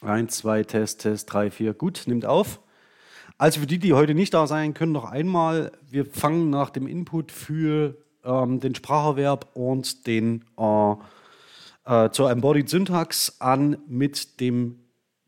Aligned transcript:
Eins, 0.00 0.36
zwei, 0.36 0.62
Test, 0.62 1.00
Test, 1.00 1.32
drei, 1.32 1.50
vier. 1.50 1.74
Gut, 1.74 2.04
nimmt 2.06 2.24
auf. 2.24 2.60
Also 3.36 3.60
für 3.60 3.66
die, 3.66 3.78
die 3.78 3.94
heute 3.94 4.14
nicht 4.14 4.32
da 4.32 4.46
sein 4.46 4.74
können, 4.74 4.92
noch 4.92 5.04
einmal. 5.04 5.72
Wir 5.90 6.06
fangen 6.06 6.50
nach 6.50 6.70
dem 6.70 6.86
Input 6.86 7.32
für 7.32 7.96
ähm, 8.24 8.60
den 8.60 8.74
Spracherwerb 8.74 9.48
und 9.54 10.06
den 10.06 10.44
äh, 10.56 10.94
äh, 11.84 12.10
zur 12.10 12.30
Embodied 12.30 12.68
Syntax 12.68 13.40
an 13.40 13.78
mit 13.88 14.40
dem 14.40 14.78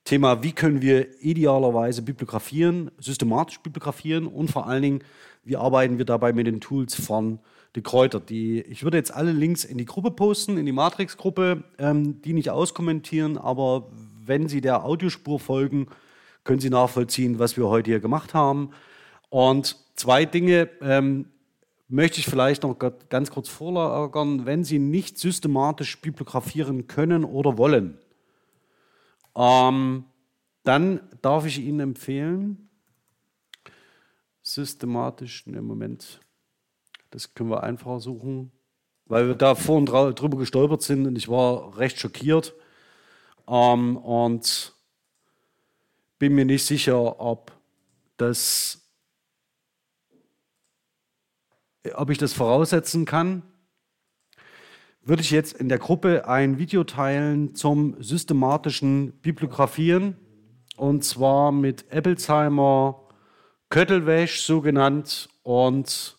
Thema, 0.05 0.43
wie 0.43 0.53
können 0.53 0.83
wir 0.83 1.21
idealerweise 1.23 2.03
bibliografieren, 2.03 2.91
systematisch 2.99 3.61
bibliografieren 3.61 4.27
und 4.27 4.51
vor 4.51 4.67
allen 4.67 4.83
Dingen, 4.83 5.05
wie 5.45 5.57
arbeiten 5.57 5.99
wir 5.99 6.05
dabei 6.05 6.33
mit 6.33 6.47
den 6.47 6.61
Tools 6.61 6.95
von 6.95 7.39
die 7.77 7.83
Kräuter. 7.83 8.19
Die, 8.19 8.61
ich 8.61 8.83
würde 8.83 8.97
jetzt 8.97 9.15
alle 9.15 9.33
Links 9.33 9.65
in 9.65 9.79
die 9.79 9.85
Gruppe 9.85 10.11
posten, 10.11 10.59
in 10.59 10.67
die 10.67 10.73
Matrix-Gruppe, 10.73 11.65
ähm, 11.79 12.21
die 12.23 12.33
nicht 12.33 12.51
auskommentieren, 12.51 13.39
aber 13.39 13.89
wenn 14.31 14.49
Sie 14.49 14.61
der 14.61 14.85
Audiospur 14.85 15.41
folgen, 15.41 15.89
können 16.45 16.61
Sie 16.61 16.71
nachvollziehen, 16.71 17.41
was 17.41 17.57
wir 17.57 17.67
heute 17.67 17.91
hier 17.91 17.99
gemacht 17.99 18.33
haben. 18.33 18.71
Und 19.29 19.77
zwei 19.97 20.25
Dinge 20.25 20.71
ähm, 20.81 21.27
möchte 21.89 22.21
ich 22.21 22.27
vielleicht 22.27 22.63
noch 22.63 22.79
ganz 23.09 23.33
kurz 23.33 23.49
vorlagern. 23.49 24.47
Wenn 24.47 24.63
Sie 24.63 24.79
nicht 24.79 25.19
systematisch 25.19 26.01
bibliografieren 26.01 26.87
können 26.87 27.25
oder 27.25 27.59
wollen, 27.59 27.99
ähm, 29.35 30.05
dann 30.63 31.01
darf 31.23 31.45
ich 31.45 31.59
Ihnen 31.59 31.81
empfehlen, 31.81 32.71
systematisch, 34.43 35.45
im 35.49 35.65
Moment, 35.65 36.21
das 37.11 37.35
können 37.35 37.51
wir 37.51 37.65
einfacher 37.65 37.99
suchen, 37.99 38.53
weil 39.07 39.27
wir 39.27 39.35
da 39.35 39.57
vorhin 39.57 39.87
drüber 39.87 40.39
gestolpert 40.39 40.83
sind 40.83 41.09
und 41.09 41.19
ich 41.19 41.29
war 41.29 41.77
recht 41.79 41.99
schockiert. 41.99 42.55
Ähm, 43.51 43.97
und 43.97 44.75
bin 46.19 46.35
mir 46.35 46.45
nicht 46.45 46.65
sicher, 46.65 47.21
ob 47.21 47.53
das, 48.17 48.81
ob 51.95 52.11
ich 52.11 52.19
das 52.19 52.33
voraussetzen 52.33 53.05
kann. 53.05 53.43
Würde 55.03 55.23
ich 55.23 55.31
jetzt 55.31 55.55
in 55.55 55.69
der 55.69 55.79
Gruppe 55.79 56.29
ein 56.29 56.59
Video 56.59 56.85
teilen 56.85 57.55
zum 57.55 58.01
systematischen 58.01 59.13
Bibliografieren 59.21 60.17
und 60.77 61.05
zwar 61.05 61.51
mit 61.51 61.91
Applesheimer 61.91 63.09
Köttelwäsch 63.71 64.43
so 64.43 64.61
genannt 64.61 65.29
und 65.43 66.19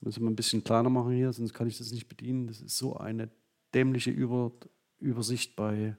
müssen 0.00 0.22
wir 0.22 0.30
ein 0.30 0.36
bisschen 0.36 0.64
kleiner 0.64 0.90
machen 0.90 1.12
hier, 1.12 1.32
sonst 1.32 1.54
kann 1.54 1.66
ich 1.66 1.78
das 1.78 1.90
nicht 1.90 2.08
bedienen. 2.08 2.46
Das 2.46 2.60
ist 2.60 2.78
so 2.78 2.96
eine 2.96 3.30
dämliche 3.74 4.10
Über 4.10 4.52
Übersicht 4.98 5.56
bei 5.56 5.96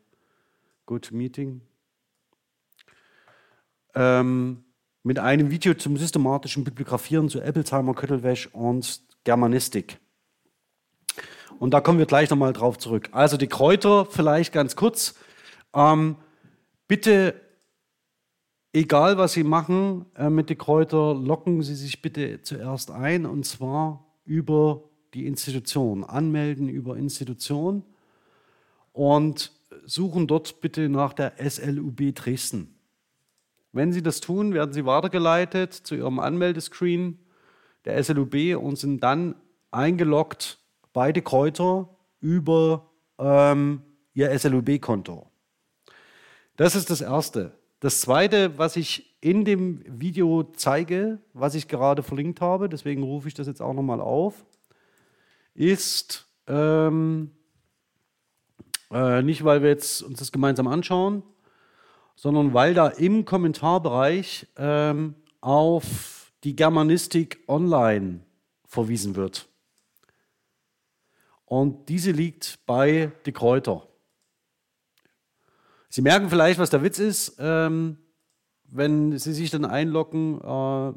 GoToMeeting 0.86 1.62
ähm, 3.96 4.64
mit 5.04 5.20
einem 5.20 5.52
Video 5.52 5.74
zum 5.74 5.98
systematischen 5.98 6.64
Bibliografieren 6.64 7.30
zu 7.30 7.42
Applesheimer, 7.42 7.94
Köttelwäsch 7.94 8.48
und 8.48 9.02
Germanistik. 9.24 10.00
Und 11.60 11.72
da 11.72 11.82
kommen 11.82 12.00
wir 12.00 12.06
gleich 12.06 12.30
nochmal 12.30 12.54
drauf 12.54 12.78
zurück. 12.78 13.10
Also 13.12 13.38
die 13.38 13.48
Kräuter 13.48 14.06
vielleicht 14.06 14.54
ganz 14.54 14.76
kurz. 14.76 15.16
Ähm, 15.74 16.18
bitte, 16.88 17.40
egal 18.74 19.18
was 19.18 19.34
Sie 19.34 19.44
machen 19.44 20.06
äh, 20.16 20.30
mit 20.30 20.50
den 20.50 20.58
Kräutern, 20.58 21.26
locken 21.26 21.62
Sie 21.62 21.76
sich 21.76 22.02
bitte 22.02 22.42
zuerst 22.42 22.92
ein 22.92 23.26
und 23.26 23.46
zwar 23.46 24.06
über 24.26 24.84
die 25.14 25.28
Institution. 25.28 26.04
Anmelden 26.04 26.70
über 26.70 26.98
Institution 26.98 27.84
und 28.92 29.52
suchen 29.86 30.28
dort 30.28 30.62
bitte 30.62 30.90
nach 30.90 31.14
der 31.14 31.34
SLUB 31.38 32.14
Dresden. 32.16 32.76
Wenn 33.72 33.92
Sie 33.92 34.04
das 34.04 34.22
tun, 34.22 34.54
werden 34.54 34.74
Sie 34.74 34.86
weitergeleitet 34.86 35.74
zu 35.74 35.96
Ihrem 35.96 36.20
Anmeldescreen 36.20 37.20
der 37.86 38.02
SLUB 38.04 38.56
und 38.58 38.78
sind 38.78 39.04
dann 39.04 39.36
eingeloggt 39.72 40.60
beide 40.94 41.22
Kräuter 41.22 41.90
über 42.22 42.90
ähm, 43.18 43.82
Ihr 44.14 44.38
SLUB-Konto. 44.38 45.28
Das 46.56 46.76
ist 46.76 46.90
das 46.90 47.02
Erste. 47.02 47.54
Das 47.80 48.00
Zweite, 48.00 48.58
was 48.58 48.76
ich 48.76 49.18
in 49.20 49.44
dem 49.44 49.84
Video 49.88 50.44
zeige, 50.56 51.20
was 51.34 51.56
ich 51.56 51.68
gerade 51.68 52.04
verlinkt 52.04 52.40
habe, 52.42 52.70
deswegen 52.70 53.04
rufe 53.04 53.28
ich 53.28 53.34
das 53.34 53.48
jetzt 53.48 53.62
auch 53.62 53.74
nochmal 53.74 54.00
auf, 54.00 54.46
ist 55.56 56.28
ähm, 56.48 57.32
äh, 58.94 59.22
nicht, 59.24 59.44
weil 59.44 59.62
wir 59.62 59.70
jetzt 59.70 60.04
uns 60.04 60.20
das 60.20 60.32
gemeinsam 60.32 60.68
anschauen, 60.68 61.24
sondern 62.16 62.54
weil 62.54 62.74
da 62.74 62.88
im 62.88 63.26
Kommentarbereich 63.26 64.48
ähm, 64.58 65.16
auf 65.42 66.32
die 66.44 66.56
Germanistik 66.56 67.44
online 67.48 68.22
verwiesen 68.66 69.16
wird. 69.16 69.48
Und 71.46 71.90
diese 71.90 72.12
liegt 72.12 72.60
bei 72.66 73.12
Die 73.26 73.32
Kräuter. 73.32 73.88
Sie 75.90 76.02
merken 76.02 76.30
vielleicht, 76.30 76.60
was 76.60 76.70
der 76.70 76.82
Witz 76.82 77.00
ist. 77.00 77.36
Ähm, 77.40 77.98
wenn 78.64 79.18
Sie 79.18 79.34
sich 79.34 79.52
dann 79.52 79.66
einloggen, 79.66 80.42
äh, 80.42 80.94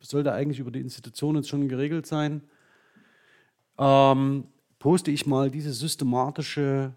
sollte 0.00 0.32
eigentlich 0.32 0.60
über 0.60 0.70
die 0.70 0.80
Institution 0.80 1.36
jetzt 1.36 1.48
schon 1.48 1.68
geregelt 1.68 2.06
sein, 2.06 2.42
ähm, 3.78 4.44
poste 4.78 5.10
ich 5.10 5.26
mal 5.26 5.50
diese 5.50 5.72
systematische 5.72 6.94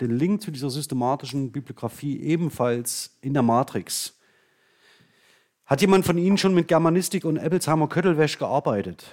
den 0.00 0.10
Link 0.10 0.42
zu 0.42 0.50
dieser 0.50 0.70
systematischen 0.70 1.52
Bibliografie 1.52 2.20
ebenfalls 2.20 3.16
in 3.20 3.34
der 3.34 3.42
Matrix. 3.42 4.18
Hat 5.64 5.80
jemand 5.80 6.04
von 6.04 6.18
Ihnen 6.18 6.38
schon 6.38 6.54
mit 6.54 6.68
Germanistik 6.68 7.24
und 7.24 7.38
Ebbelsheimer 7.38 7.88
Köttelwäsch 7.88 8.38
gearbeitet? 8.38 9.06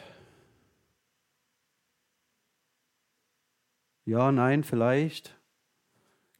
Ja, 4.06 4.32
nein, 4.32 4.64
vielleicht. 4.64 5.36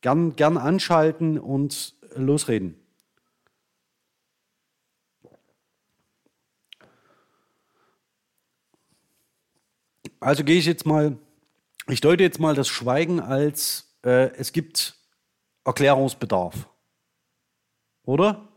Gern, 0.02 0.36
gern 0.36 0.58
anschalten 0.58 1.40
und 1.40 1.96
losreden. 2.16 2.76
Also 10.20 10.44
gehe 10.44 10.58
ich 10.58 10.66
jetzt 10.66 10.86
mal, 10.86 11.18
ich 11.88 12.02
deute 12.02 12.24
jetzt 12.24 12.40
mal 12.40 12.54
das 12.56 12.68
Schweigen 12.68 13.20
als 13.20 13.93
äh, 14.04 14.32
es 14.38 14.52
gibt 14.52 14.96
Erklärungsbedarf. 15.66 16.68
Oder? 18.04 18.48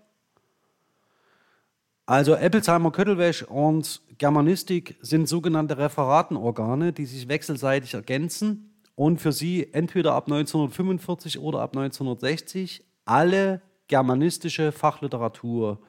Also 2.04 2.34
Eppelsheimer 2.34 2.92
Köttelwäsch 2.92 3.42
und 3.42 4.00
Germanistik 4.18 4.96
sind 5.00 5.28
sogenannte 5.28 5.76
Referatenorgane, 5.78 6.92
die 6.92 7.06
sich 7.06 7.28
wechselseitig 7.28 7.94
ergänzen 7.94 8.80
und 8.94 9.20
für 9.20 9.32
sie 9.32 9.72
entweder 9.72 10.14
ab 10.14 10.24
1945 10.26 11.38
oder 11.38 11.60
ab 11.60 11.76
1960 11.76 12.84
alle 13.04 13.60
germanistische 13.88 14.72
Fachliteratur 14.72 15.80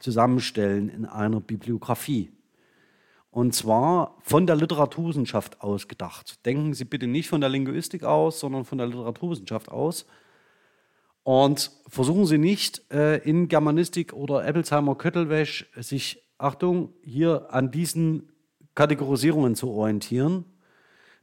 zusammenstellen 0.00 0.88
in 0.88 1.06
einer 1.06 1.40
Bibliografie. 1.40 2.30
Und 3.32 3.54
zwar 3.54 4.18
von 4.20 4.46
der 4.46 4.56
Literaturwissenschaft 4.56 5.62
aus 5.62 5.88
gedacht. 5.88 6.44
Denken 6.44 6.74
Sie 6.74 6.84
bitte 6.84 7.06
nicht 7.06 7.30
von 7.30 7.40
der 7.40 7.48
Linguistik 7.48 8.04
aus, 8.04 8.38
sondern 8.38 8.66
von 8.66 8.76
der 8.76 8.86
Literaturwissenschaft 8.86 9.70
aus. 9.70 10.04
Und 11.22 11.70
versuchen 11.88 12.26
Sie 12.26 12.36
nicht 12.36 12.82
äh, 12.92 13.16
in 13.26 13.48
Germanistik 13.48 14.12
oder 14.12 14.46
Eppelsheimer 14.46 14.96
Köttelwäsch 14.96 15.66
sich, 15.76 16.22
Achtung, 16.36 16.92
hier 17.02 17.46
an 17.48 17.70
diesen 17.70 18.28
Kategorisierungen 18.74 19.54
zu 19.54 19.70
orientieren. 19.70 20.44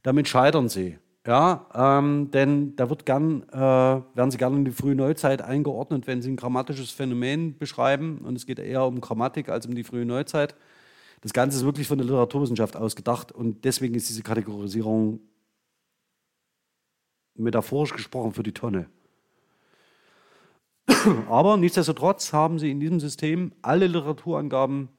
Damit 0.02 0.28
scheitern 0.28 0.68
Sie. 0.68 0.97
Ja, 1.28 1.68
ähm, 1.76 2.31
denn 2.31 2.76
da 2.76 2.90
wird 2.90 3.06
gern, 3.06 3.44
äh, 3.52 3.56
werden 3.56 4.31
Sie 4.31 4.38
gerne 4.40 4.56
in 4.56 4.66
die 4.66 4.72
frühe 4.72 4.96
Neuzeit 4.96 5.44
eingeordnet, 5.44 6.08
wenn 6.08 6.23
Sie 6.23 6.32
ein 6.32 6.38
grammatisches 6.38 6.90
Phänomen 6.90 7.56
beschreiben. 7.59 8.22
Und 8.26 8.35
es 8.35 8.47
geht 8.47 8.58
eher 8.58 8.85
um 8.85 9.00
Grammatik 9.00 9.50
als 9.50 9.67
um 9.67 9.76
die 9.76 9.84
frühe 9.84 10.06
Neuzeit. 10.06 10.56
Das 11.22 11.34
Ganze 11.34 11.58
ist 11.58 11.66
wirklich 11.66 11.88
von 11.88 11.98
der 11.98 12.08
Literaturwissenschaft 12.08 12.76
aus 12.76 12.96
gedacht 12.96 13.32
und 13.32 13.66
deswegen 13.66 13.96
ist 13.96 14.10
diese 14.10 14.24
Kategorisierung 14.24 15.20
metaphorisch 17.36 17.94
gesprochen 17.94 18.34
für 18.34 18.44
die 18.44 18.54
Tonne. 18.54 18.90
Aber 21.30 21.58
nichtsdestotrotz 21.58 22.34
haben 22.34 22.60
Sie 22.60 22.72
in 22.72 22.80
diesem 22.80 23.00
System 23.00 23.52
alle 23.62 23.88
Literaturangaben, 23.88 24.90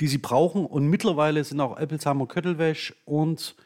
die 0.00 0.06
Sie 0.06 0.18
brauchen 0.18 0.66
und 0.66 0.86
mittlerweile 0.86 1.42
sind 1.42 1.60
auch 1.60 1.78
Eppelsheimer 1.78 2.26
Köttelwäsch 2.26 2.94
und 3.04 3.56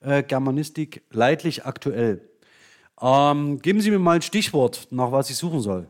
äh, 0.00 0.22
Germanistik 0.22 1.02
leidlich 1.10 1.64
aktuell. 1.64 2.28
Ähm, 3.00 3.60
geben 3.62 3.80
Sie 3.80 3.90
mir 3.90 3.98
mal 3.98 4.16
ein 4.16 4.22
Stichwort, 4.22 4.88
nach 4.90 5.12
was 5.12 5.30
ich 5.30 5.36
suchen 5.36 5.60
soll. 5.60 5.88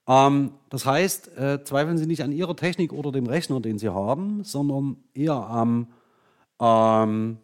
Ähm, 0.06 0.52
das 0.70 0.86
heißt, 0.86 1.36
äh, 1.36 1.64
zweifeln 1.64 1.98
Sie 1.98 2.06
nicht 2.06 2.22
an 2.22 2.32
Ihrer 2.32 2.56
Technik 2.56 2.92
oder 2.92 3.10
dem 3.10 3.26
Rechner, 3.26 3.60
den 3.60 3.78
Sie 3.78 3.88
haben, 3.88 4.44
sondern 4.44 4.98
eher 5.12 5.34
am, 5.34 5.88
ähm, 6.60 7.38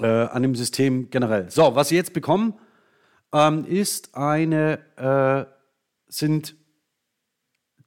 äh, 0.00 0.06
an 0.06 0.42
dem 0.42 0.54
System 0.54 1.08
generell. 1.10 1.50
So, 1.50 1.74
was 1.74 1.88
Sie 1.88 1.96
jetzt 1.96 2.12
bekommen, 2.12 2.54
ähm, 3.34 3.64
ist 3.64 4.14
eine, 4.14 4.78
äh, 4.96 5.52
sind 6.06 6.54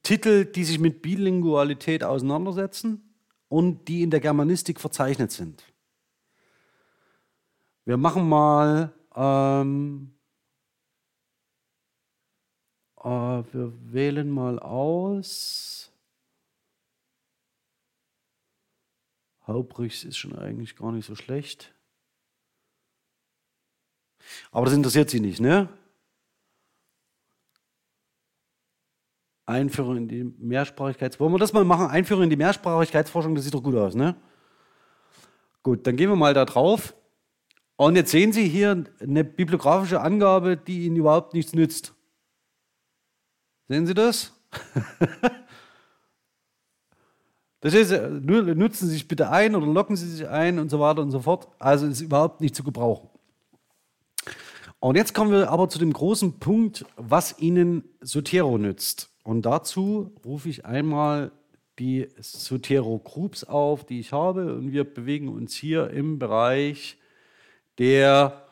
Titel, 0.02 0.44
die 0.44 0.62
sich 0.62 0.78
mit 0.78 1.00
Bilingualität 1.00 2.04
auseinandersetzen 2.04 3.14
und 3.48 3.88
die 3.88 4.02
in 4.02 4.10
der 4.10 4.20
Germanistik 4.20 4.78
verzeichnet 4.78 5.32
sind. 5.32 5.64
Wir 7.86 7.96
machen 7.96 8.28
mal, 8.28 8.92
ähm, 9.14 10.14
äh, 12.98 13.08
wir 13.08 13.72
wählen 13.90 14.28
mal 14.28 14.58
aus. 14.58 15.90
Haubrichs 19.46 20.04
ist 20.04 20.18
schon 20.18 20.38
eigentlich 20.38 20.76
gar 20.76 20.92
nicht 20.92 21.06
so 21.06 21.14
schlecht. 21.14 21.74
Aber 24.50 24.66
das 24.66 24.74
interessiert 24.74 25.10
Sie 25.10 25.20
nicht, 25.20 25.40
ne? 25.40 25.68
Einführung 29.46 29.96
in 29.96 30.08
die 30.08 30.24
Mehrsprachigkeits... 30.24 31.18
Wollen 31.18 31.32
wir 31.32 31.38
das 31.38 31.54
mal 31.54 31.64
machen? 31.64 31.86
Einführung 31.86 32.24
in 32.24 32.30
die 32.30 32.36
Mehrsprachigkeitsforschung, 32.36 33.34
das 33.34 33.44
sieht 33.44 33.54
doch 33.54 33.62
gut 33.62 33.76
aus, 33.76 33.94
ne? 33.94 34.14
Gut, 35.62 35.86
dann 35.86 35.96
gehen 35.96 36.10
wir 36.10 36.16
mal 36.16 36.34
da 36.34 36.44
drauf. 36.44 36.94
Und 37.76 37.96
jetzt 37.96 38.10
sehen 38.10 38.32
Sie 38.32 38.48
hier 38.48 38.84
eine 39.00 39.24
bibliografische 39.24 40.00
Angabe, 40.00 40.56
die 40.56 40.84
Ihnen 40.84 40.96
überhaupt 40.96 41.32
nichts 41.32 41.54
nützt. 41.54 41.94
Sehen 43.68 43.86
Sie 43.86 43.94
das? 43.94 44.32
das 47.60 47.74
ist, 47.74 47.92
nutzen 47.92 48.88
Sie 48.88 48.94
sich 48.94 49.06
bitte 49.06 49.30
ein 49.30 49.54
oder 49.54 49.66
locken 49.66 49.96
Sie 49.96 50.10
sich 50.10 50.26
ein 50.26 50.58
und 50.58 50.70
so 50.70 50.80
weiter 50.80 51.02
und 51.02 51.10
so 51.10 51.20
fort. 51.20 51.48
Also 51.58 51.86
ist 51.86 52.00
überhaupt 52.00 52.40
nicht 52.40 52.56
zu 52.56 52.64
gebrauchen. 52.64 53.08
Und 54.80 54.96
jetzt 54.96 55.12
kommen 55.12 55.32
wir 55.32 55.50
aber 55.50 55.68
zu 55.68 55.80
dem 55.80 55.92
großen 55.92 56.38
Punkt, 56.38 56.84
was 56.96 57.38
Ihnen 57.40 57.84
Sotero 58.00 58.58
nützt. 58.58 59.10
Und 59.24 59.42
dazu 59.42 60.12
rufe 60.24 60.48
ich 60.48 60.64
einmal 60.64 61.32
die 61.80 62.08
Sotero 62.20 62.98
Groups 62.98 63.42
auf, 63.42 63.84
die 63.84 63.98
ich 63.98 64.12
habe. 64.12 64.54
Und 64.54 64.72
wir 64.72 64.84
bewegen 64.84 65.28
uns 65.28 65.54
hier 65.54 65.90
im 65.90 66.20
Bereich 66.20 66.96
der 67.78 68.46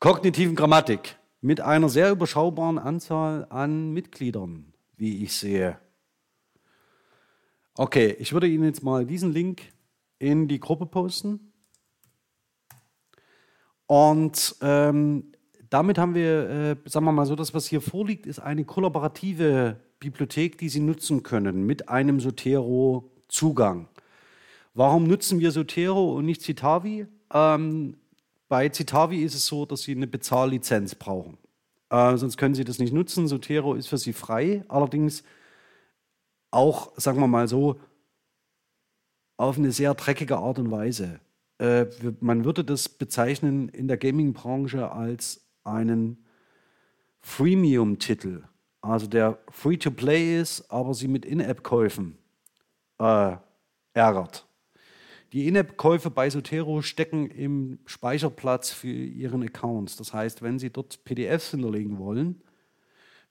kognitiven 0.00 0.56
Grammatik 0.56 1.16
mit 1.42 1.60
einer 1.60 1.90
sehr 1.90 2.10
überschaubaren 2.10 2.78
Anzahl 2.78 3.46
an 3.50 3.92
Mitgliedern, 3.92 4.72
wie 4.96 5.22
ich 5.22 5.34
sehe. 5.34 5.78
Okay, 7.74 8.16
ich 8.18 8.32
würde 8.32 8.48
Ihnen 8.48 8.64
jetzt 8.64 8.82
mal 8.82 9.04
diesen 9.04 9.32
Link 9.32 9.60
in 10.18 10.48
die 10.48 10.60
Gruppe 10.60 10.86
posten. 10.86 11.52
Und 13.86 14.56
ähm, 14.62 15.32
damit 15.70 15.98
haben 15.98 16.14
wir, 16.14 16.48
äh, 16.50 16.76
sagen 16.88 17.06
wir 17.06 17.12
mal 17.12 17.26
so, 17.26 17.36
das, 17.36 17.54
was 17.54 17.66
hier 17.66 17.80
vorliegt, 17.80 18.26
ist 18.26 18.38
eine 18.38 18.64
kollaborative 18.64 19.76
Bibliothek, 19.98 20.58
die 20.58 20.68
Sie 20.68 20.80
nutzen 20.80 21.22
können 21.22 21.64
mit 21.64 21.88
einem 21.88 22.20
Sotero-Zugang. 22.20 23.88
Warum 24.74 25.06
nutzen 25.06 25.40
wir 25.40 25.50
Sotero 25.50 26.14
und 26.14 26.26
nicht 26.26 26.42
Citavi? 26.42 27.06
Ähm, 27.32 27.96
bei 28.48 28.68
Citavi 28.68 29.22
ist 29.22 29.34
es 29.34 29.46
so, 29.46 29.64
dass 29.64 29.82
Sie 29.82 29.92
eine 29.92 30.06
Bezahllizenz 30.06 30.94
brauchen. 30.94 31.38
Äh, 31.90 32.16
sonst 32.16 32.36
können 32.36 32.54
Sie 32.54 32.64
das 32.64 32.78
nicht 32.78 32.92
nutzen. 32.92 33.26
Sotero 33.26 33.74
ist 33.74 33.88
für 33.88 33.98
Sie 33.98 34.12
frei, 34.12 34.64
allerdings 34.68 35.22
auch, 36.50 36.92
sagen 36.96 37.20
wir 37.20 37.26
mal 37.26 37.48
so, 37.48 37.80
auf 39.36 39.58
eine 39.58 39.72
sehr 39.72 39.94
dreckige 39.94 40.36
Art 40.38 40.58
und 40.58 40.70
Weise. 40.70 41.20
Äh, 41.58 41.86
man 42.20 42.44
würde 42.44 42.64
das 42.64 42.88
bezeichnen 42.88 43.68
in 43.68 43.88
der 43.88 43.96
Gaming-Branche 43.96 44.90
als 44.90 45.45
einen 45.66 46.24
Freemium-Titel, 47.20 48.44
also 48.80 49.06
der 49.06 49.38
Free-to-Play 49.50 50.40
ist, 50.40 50.70
aber 50.70 50.94
Sie 50.94 51.08
mit 51.08 51.24
In-App-Käufen 51.24 52.18
äh, 52.98 53.36
ärgert. 53.92 54.46
Die 55.32 55.48
In-App-Käufe 55.48 56.10
bei 56.10 56.30
Sotero 56.30 56.82
stecken 56.82 57.26
im 57.26 57.80
Speicherplatz 57.84 58.70
für 58.70 58.88
Ihren 58.88 59.42
Accounts. 59.42 59.96
Das 59.96 60.14
heißt, 60.14 60.40
wenn 60.40 60.58
Sie 60.58 60.70
dort 60.70 61.04
PDFs 61.04 61.50
hinterlegen 61.50 61.98
wollen, 61.98 62.42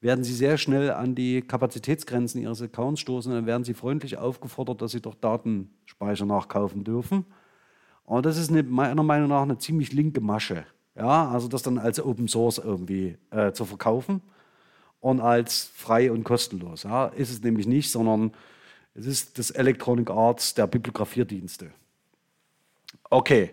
werden 0.02 0.24
Sie 0.26 0.34
sehr 0.34 0.58
schnell 0.58 0.92
an 0.92 1.16
die 1.16 1.42
Kapazitätsgrenzen 1.42 2.42
Ihres 2.42 2.62
Accounts 2.62 3.00
stoßen. 3.00 3.32
Dann 3.32 3.46
werden 3.46 3.64
Sie 3.64 3.74
freundlich 3.74 4.18
aufgefordert, 4.18 4.82
dass 4.82 4.92
Sie 4.92 5.02
doch 5.02 5.16
Datenspeicher 5.16 6.26
nachkaufen 6.26 6.84
dürfen. 6.84 7.26
Und 8.04 8.26
das 8.26 8.38
ist 8.38 8.52
eine, 8.52 8.62
meiner 8.64 9.02
Meinung 9.02 9.30
nach 9.30 9.42
eine 9.42 9.58
ziemlich 9.58 9.94
linke 9.94 10.22
Masche. 10.22 10.66
Ja, 10.96 11.30
also 11.30 11.48
das 11.48 11.62
dann 11.62 11.78
als 11.78 12.00
Open 12.00 12.28
Source 12.28 12.58
irgendwie 12.58 13.18
äh, 13.32 13.52
zu 13.52 13.66
verkaufen 13.66 14.22
und 15.02 15.20
als 15.20 15.70
frei 15.76 16.12
und 16.12 16.24
kostenlos. 16.24 16.84
Ja, 16.84 17.08
ist 17.08 17.32
es 17.32 17.44
nämlich 17.44 17.68
nicht, 17.68 17.92
sondern 17.92 18.32
es 18.94 19.06
ist 19.06 19.38
das 19.38 19.52
Electronic 19.52 20.10
Arts 20.10 20.54
der 20.54 20.68
Bibliografierdienste. 20.68 21.72
Okay. 23.10 23.52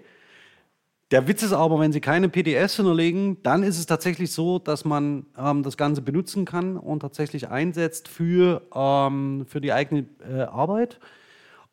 Der 1.10 1.28
Witz 1.28 1.42
ist 1.42 1.52
aber, 1.52 1.78
wenn 1.78 1.92
Sie 1.92 2.00
keine 2.00 2.30
PDFs 2.30 2.76
hinterlegen, 2.76 3.36
dann 3.42 3.64
ist 3.64 3.78
es 3.78 3.84
tatsächlich 3.84 4.32
so, 4.32 4.58
dass 4.58 4.86
man 4.86 5.26
ähm, 5.36 5.62
das 5.62 5.76
Ganze 5.76 6.00
benutzen 6.00 6.46
kann 6.46 6.78
und 6.78 7.00
tatsächlich 7.00 7.48
einsetzt 7.48 8.08
für, 8.08 8.62
ähm, 8.74 9.44
für 9.46 9.60
die 9.60 9.74
eigene 9.74 10.06
äh, 10.26 10.42
Arbeit. 10.44 11.00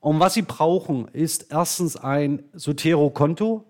Und 0.02 0.20
was 0.20 0.34
Sie 0.34 0.42
brauchen, 0.42 1.08
ist 1.10 1.52
erstens 1.52 1.96
ein 1.96 2.44
Sotero-Konto. 2.54 3.64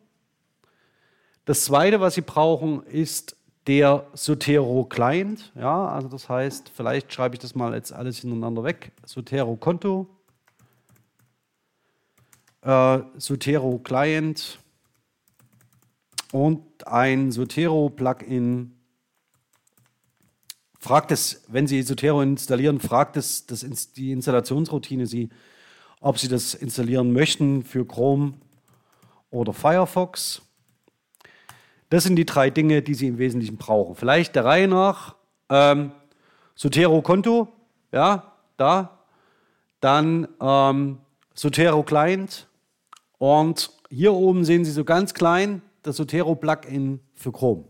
Das 1.49 1.63
Zweite, 1.63 1.99
was 1.99 2.13
Sie 2.13 2.21
brauchen, 2.21 2.83
ist 2.83 3.35
der 3.65 4.05
Sotero-Client. 4.13 5.51
Ja, 5.55 5.87
also 5.87 6.07
das 6.07 6.29
heißt, 6.29 6.69
vielleicht 6.69 7.11
schreibe 7.11 7.33
ich 7.33 7.39
das 7.39 7.55
mal 7.55 7.73
jetzt 7.73 7.91
alles 7.91 8.19
hintereinander 8.19 8.63
weg. 8.63 8.91
Sotero-Konto 9.03 10.07
äh, 12.61 12.99
Sotero 13.17 13.79
Client 13.79 14.59
und 16.31 16.85
ein 16.85 17.31
Sotero 17.31 17.89
Plugin. 17.89 18.75
Fragt 20.77 21.11
es, 21.11 21.45
wenn 21.47 21.65
Sie 21.65 21.81
Sotero 21.81 22.21
installieren, 22.21 22.79
fragt 22.79 23.17
es 23.17 23.47
das, 23.47 23.61
die 23.93 24.11
Installationsroutine 24.11 25.07
Sie, 25.07 25.29
ob 25.99 26.19
Sie 26.19 26.27
das 26.27 26.53
installieren 26.53 27.11
möchten 27.11 27.63
für 27.63 27.87
Chrome 27.87 28.35
oder 29.31 29.51
Firefox. 29.51 30.43
Das 31.89 32.03
sind 32.03 32.15
die 32.15 32.25
drei 32.25 32.49
Dinge, 32.49 32.81
die 32.81 32.93
Sie 32.93 33.07
im 33.07 33.17
Wesentlichen 33.17 33.57
brauchen. 33.57 33.95
Vielleicht 33.95 34.35
der 34.35 34.45
Reihe 34.45 34.67
nach. 34.67 35.15
Ähm, 35.49 35.91
Sotero 36.55 37.01
Konto, 37.01 37.47
ja, 37.91 38.33
da. 38.57 38.99
Dann 39.79 40.27
ähm, 40.39 40.99
Sotero 41.33 41.83
Client, 41.83 42.49
und 43.19 43.69
hier 43.89 44.13
oben 44.13 44.43
sehen 44.45 44.65
Sie 44.65 44.71
so 44.71 44.83
ganz 44.83 45.13
klein 45.13 45.61
das 45.83 45.97
Sotero-Plugin 45.97 47.01
für 47.13 47.31
Chrome. 47.31 47.65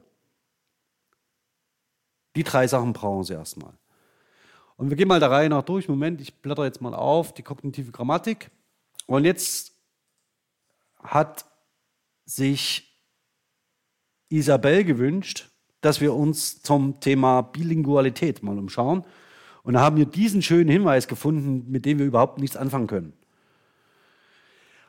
Die 2.36 2.44
drei 2.44 2.68
Sachen 2.68 2.94
brauchen 2.94 3.24
Sie 3.24 3.34
erstmal. 3.34 3.74
Und 4.78 4.90
wir 4.90 4.96
gehen 4.96 5.08
mal 5.08 5.20
der 5.20 5.32
Reihe 5.32 5.50
nach 5.50 5.64
durch. 5.64 5.90
Moment, 5.90 6.22
ich 6.22 6.42
blätter 6.42 6.64
jetzt 6.64 6.82
mal 6.82 6.94
auf 6.94 7.34
die 7.34 7.42
kognitive 7.42 7.92
Grammatik. 7.92 8.52
Und 9.08 9.26
jetzt 9.26 9.74
hat 11.02 11.46
sich 12.26 12.88
Isabel 14.29 14.83
gewünscht, 14.83 15.50
dass 15.81 16.01
wir 16.01 16.13
uns 16.13 16.62
zum 16.62 17.00
Thema 17.00 17.41
Bilingualität 17.41 18.43
mal 18.43 18.57
umschauen. 18.57 19.03
Und 19.63 19.74
da 19.74 19.81
haben 19.81 19.98
wir 19.98 20.05
diesen 20.05 20.41
schönen 20.41 20.69
Hinweis 20.69 21.07
gefunden, 21.07 21.69
mit 21.69 21.86
dem 21.86 22.00
wir 22.00 22.05
überhaupt 22.05 22.39
nichts 22.39 22.57
anfangen 22.57 22.88
können. 22.88 23.13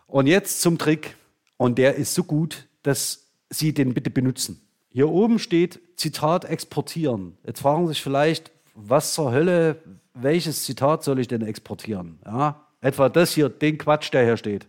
Und 0.07 0.27
jetzt 0.27 0.61
zum 0.61 0.79
Trick. 0.79 1.17
Und 1.57 1.79
der 1.79 1.97
ist 1.97 2.15
so 2.15 2.25
gut, 2.25 2.69
dass 2.83 3.29
Sie 3.51 3.75
den 3.75 3.95
bitte 3.95 4.11
benutzen. 4.11 4.61
Hier 4.91 5.09
oben 5.09 5.39
steht 5.39 5.81
Zitat 5.97 6.45
exportieren. 6.45 7.37
Jetzt 7.45 7.61
fragen 7.61 7.87
Sie 7.87 7.95
sich 7.95 8.03
vielleicht, 8.03 8.51
was 8.75 9.15
zur 9.15 9.33
Hölle, 9.33 9.83
welches 10.15 10.65
Zitat 10.65 11.05
soll 11.05 11.19
ich 11.19 11.29
denn 11.29 11.43
exportieren? 11.43 12.19
Ja, 12.25 12.67
etwa 12.81 13.09
das 13.09 13.33
hier, 13.33 13.49
den 13.49 13.79
Quatsch, 13.79 14.13
der 14.13 14.25
hier 14.25 14.37
steht. 14.37 14.67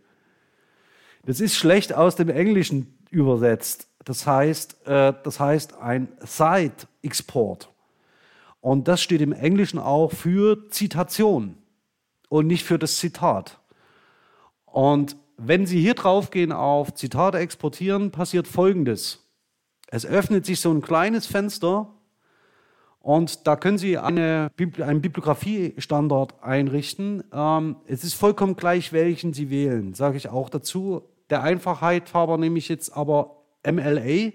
Das 1.26 1.40
ist 1.40 1.56
schlecht 1.56 1.94
aus 1.94 2.16
dem 2.16 2.30
Englischen 2.30 2.98
übersetzt. 3.10 3.88
Das 4.06 4.26
heißt, 4.26 4.88
äh, 4.88 5.14
das 5.24 5.40
heißt 5.40 5.78
ein 5.78 6.10
Side-Export. 6.20 7.70
Und 8.60 8.88
das 8.88 9.02
steht 9.02 9.22
im 9.22 9.34
Englischen 9.34 9.80
auch 9.80 10.12
für 10.12 10.70
Zitation 10.70 11.58
und 12.30 12.48
nicht 12.48 12.64
für 12.64 12.78
das 12.78 12.98
Zitat. 12.98 13.60
Und 14.66 15.18
wenn 15.38 15.66
Sie 15.66 15.82
hier 15.82 15.96
drauf 15.96 16.30
gehen 16.30 16.52
auf 16.52 16.94
Zitate 16.94 17.40
exportieren, 17.40 18.12
passiert 18.12 18.48
Folgendes. 18.48 19.28
Es 19.88 20.06
öffnet 20.06 20.46
sich 20.46 20.60
so 20.60 20.72
ein 20.72 20.82
kleines 20.82 21.26
Fenster 21.26 21.90
und 23.00 23.48
da 23.48 23.56
können 23.56 23.80
Sie 23.80 23.98
eine, 23.98 24.52
einen 24.80 25.02
Bibliografiestandard 25.02 26.44
einrichten. 26.44 27.24
Ähm, 27.34 27.78
es 27.88 28.04
ist 28.04 28.14
vollkommen 28.14 28.56
gleich, 28.56 28.94
welchen 28.94 29.34
Sie 29.34 29.50
wählen, 29.50 29.96
sage 29.96 30.18
ich 30.18 30.30
auch 30.30 30.50
dazu. 30.50 31.02
Der 31.32 31.42
Einfachheit 31.42 32.14
halber 32.14 32.38
nehme 32.38 32.60
ich 32.60 32.70
jetzt 32.70 32.96
aber 32.96 33.41
MLA. 33.66 34.32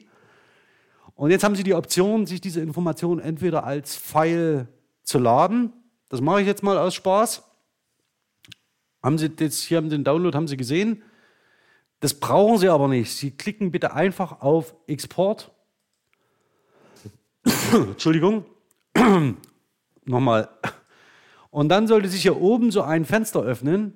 Und 1.14 1.30
jetzt 1.30 1.44
haben 1.44 1.56
Sie 1.56 1.62
die 1.62 1.74
Option, 1.74 2.26
sich 2.26 2.40
diese 2.40 2.60
Information 2.60 3.18
entweder 3.18 3.64
als 3.64 3.96
File 3.96 4.68
zu 5.02 5.18
laden. 5.18 5.72
Das 6.08 6.20
mache 6.20 6.42
ich 6.42 6.46
jetzt 6.46 6.62
mal 6.62 6.76
aus 6.78 6.94
Spaß. 6.94 7.42
Haben 9.02 9.18
Sie 9.18 9.30
das, 9.30 9.60
hier 9.62 9.78
haben 9.78 9.88
den 9.88 10.04
Download, 10.04 10.36
haben 10.36 10.48
Sie 10.48 10.56
gesehen. 10.56 11.02
Das 12.00 12.14
brauchen 12.14 12.58
Sie 12.58 12.68
aber 12.68 12.88
nicht. 12.88 13.14
Sie 13.14 13.30
klicken 13.30 13.70
bitte 13.70 13.94
einfach 13.94 14.40
auf 14.42 14.74
Export. 14.86 15.52
Entschuldigung. 17.72 18.44
Nochmal. 20.04 20.48
Und 21.50 21.70
dann 21.70 21.86
sollte 21.86 22.08
sich 22.08 22.22
hier 22.22 22.40
oben 22.40 22.70
so 22.70 22.82
ein 22.82 23.04
Fenster 23.04 23.40
öffnen. 23.42 23.94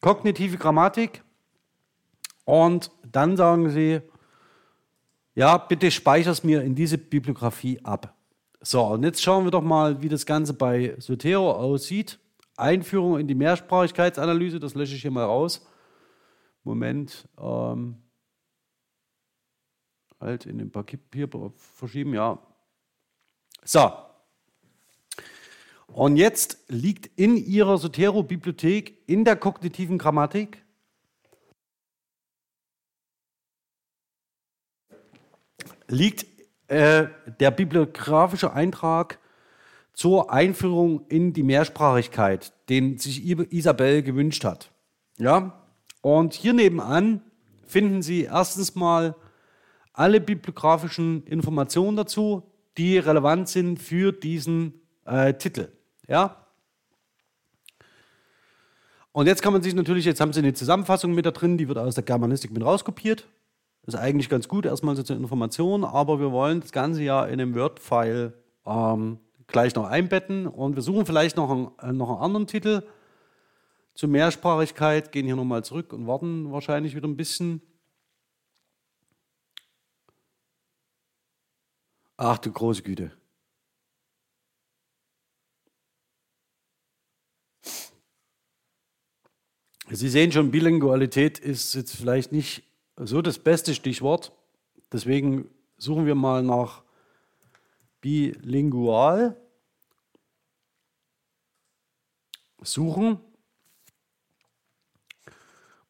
Kognitive 0.00 0.56
Grammatik. 0.58 1.22
Und 2.44 2.90
dann 3.10 3.36
sagen 3.36 3.70
Sie, 3.70 4.02
ja, 5.34 5.58
bitte 5.58 5.90
speicher 5.90 6.30
es 6.30 6.44
mir 6.44 6.62
in 6.62 6.74
diese 6.74 6.98
Bibliografie 6.98 7.80
ab. 7.82 8.14
So, 8.60 8.82
und 8.84 9.02
jetzt 9.02 9.22
schauen 9.22 9.44
wir 9.44 9.50
doch 9.50 9.62
mal, 9.62 10.00
wie 10.00 10.08
das 10.08 10.24
Ganze 10.24 10.54
bei 10.54 10.94
Sotero 10.98 11.52
aussieht. 11.52 12.18
Einführung 12.56 13.18
in 13.18 13.26
die 13.26 13.34
Mehrsprachigkeitsanalyse, 13.34 14.60
das 14.60 14.74
lösche 14.74 14.94
ich 14.94 15.02
hier 15.02 15.10
mal 15.10 15.24
raus. 15.24 15.66
Moment. 16.62 17.28
Ähm, 17.38 17.96
halt 20.20 20.46
in 20.46 20.58
den 20.58 20.70
Papier 20.70 21.28
verschieben, 21.56 22.14
ja. 22.14 22.38
So. 23.64 23.92
Und 25.88 26.16
jetzt 26.16 26.64
liegt 26.68 27.06
in 27.18 27.36
Ihrer 27.36 27.78
Sotero-Bibliothek 27.78 29.02
in 29.06 29.24
der 29.24 29.36
kognitiven 29.36 29.98
Grammatik 29.98 30.63
liegt 35.88 36.26
äh, 36.68 37.06
der 37.40 37.50
bibliografische 37.50 38.52
Eintrag 38.52 39.18
zur 39.92 40.32
Einführung 40.32 41.06
in 41.08 41.32
die 41.32 41.42
Mehrsprachigkeit, 41.42 42.52
den 42.68 42.98
sich 42.98 43.24
Isabel 43.24 44.02
gewünscht 44.02 44.44
hat. 44.44 44.70
Ja? 45.18 45.62
Und 46.00 46.34
hier 46.34 46.52
nebenan 46.52 47.22
finden 47.66 48.02
Sie 48.02 48.24
erstens 48.24 48.74
mal 48.74 49.14
alle 49.92 50.20
bibliografischen 50.20 51.24
Informationen 51.26 51.96
dazu, 51.96 52.42
die 52.76 52.98
relevant 52.98 53.48
sind 53.48 53.78
für 53.78 54.12
diesen 54.12 54.80
äh, 55.04 55.34
Titel. 55.34 55.68
Ja? 56.08 56.44
Und 59.12 59.28
jetzt 59.28 59.42
kann 59.42 59.52
man 59.52 59.62
sich 59.62 59.74
natürlich, 59.74 60.04
jetzt 60.04 60.20
haben 60.20 60.32
Sie 60.32 60.40
eine 60.40 60.54
Zusammenfassung 60.54 61.14
mit 61.14 61.24
da 61.24 61.30
drin, 61.30 61.56
die 61.56 61.68
wird 61.68 61.78
aus 61.78 61.94
der 61.94 62.02
Germanistik 62.02 62.50
mit 62.50 62.64
rauskopiert. 62.64 63.28
Ist 63.86 63.96
eigentlich 63.96 64.30
ganz 64.30 64.48
gut, 64.48 64.64
erstmal 64.64 64.96
so 64.96 65.02
zur 65.02 65.16
Information, 65.16 65.84
aber 65.84 66.18
wir 66.18 66.32
wollen 66.32 66.60
das 66.60 66.72
Ganze 66.72 67.02
ja 67.02 67.24
in 67.26 67.40
einem 67.40 67.54
Word-File 67.54 68.32
ähm, 68.64 69.18
gleich 69.46 69.74
noch 69.74 69.84
einbetten 69.84 70.46
und 70.46 70.74
wir 70.74 70.82
suchen 70.82 71.04
vielleicht 71.04 71.36
noch 71.36 71.50
einen, 71.50 71.70
äh, 71.80 71.92
noch 71.92 72.08
einen 72.08 72.18
anderen 72.18 72.46
Titel 72.46 72.82
zur 73.94 74.08
Mehrsprachigkeit, 74.08 75.12
gehen 75.12 75.26
hier 75.26 75.36
nochmal 75.36 75.64
zurück 75.64 75.92
und 75.92 76.06
warten 76.06 76.50
wahrscheinlich 76.50 76.96
wieder 76.96 77.06
ein 77.06 77.16
bisschen. 77.16 77.60
Ach 82.16 82.38
du 82.38 82.50
große 82.50 82.82
Güte. 82.82 83.12
Sie 89.90 90.08
sehen 90.08 90.32
schon, 90.32 90.50
Bilingualität 90.50 91.38
ist 91.38 91.74
jetzt 91.74 91.94
vielleicht 91.94 92.32
nicht 92.32 92.62
so 92.96 93.22
das 93.22 93.38
beste 93.38 93.74
Stichwort. 93.74 94.32
Deswegen 94.92 95.48
suchen 95.78 96.06
wir 96.06 96.14
mal 96.14 96.42
nach 96.42 96.82
bilingual. 98.00 99.36
Suchen. 102.62 103.18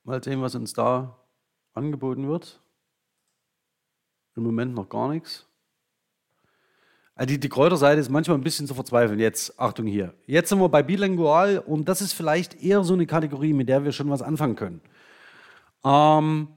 Mal 0.03 0.23
sehen, 0.23 0.43
was 0.43 0.55
uns 0.55 0.73
da 0.73 1.17
angeboten 1.73 2.29
wird. 2.29 2.61
Im 4.37 4.43
Moment 4.43 4.75
noch 4.75 4.89
gar 4.89 5.09
nichts. 5.09 5.47
Also 7.15 7.29
die, 7.29 7.39
die 7.39 7.49
Kräuterseite 7.49 8.01
ist 8.01 8.11
manchmal 8.11 8.37
ein 8.37 8.43
bisschen 8.43 8.67
zu 8.67 8.75
verzweifeln. 8.75 9.21
Jetzt, 9.21 9.59
Achtung 9.59 9.87
hier. 9.87 10.15
Jetzt 10.27 10.49
sind 10.49 10.59
wir 10.59 10.69
bei 10.69 10.83
bilingual 10.83 11.59
und 11.59 11.89
das 11.89 12.01
ist 12.01 12.13
vielleicht 12.13 12.61
eher 12.61 12.83
so 12.83 12.95
eine 12.95 13.07
Kategorie, 13.07 13.53
mit 13.53 13.69
der 13.69 13.85
wir 13.85 13.93
schon 13.93 14.11
was 14.11 14.21
anfangen 14.21 14.57
können. 14.57 14.81
Ähm, 15.85 16.49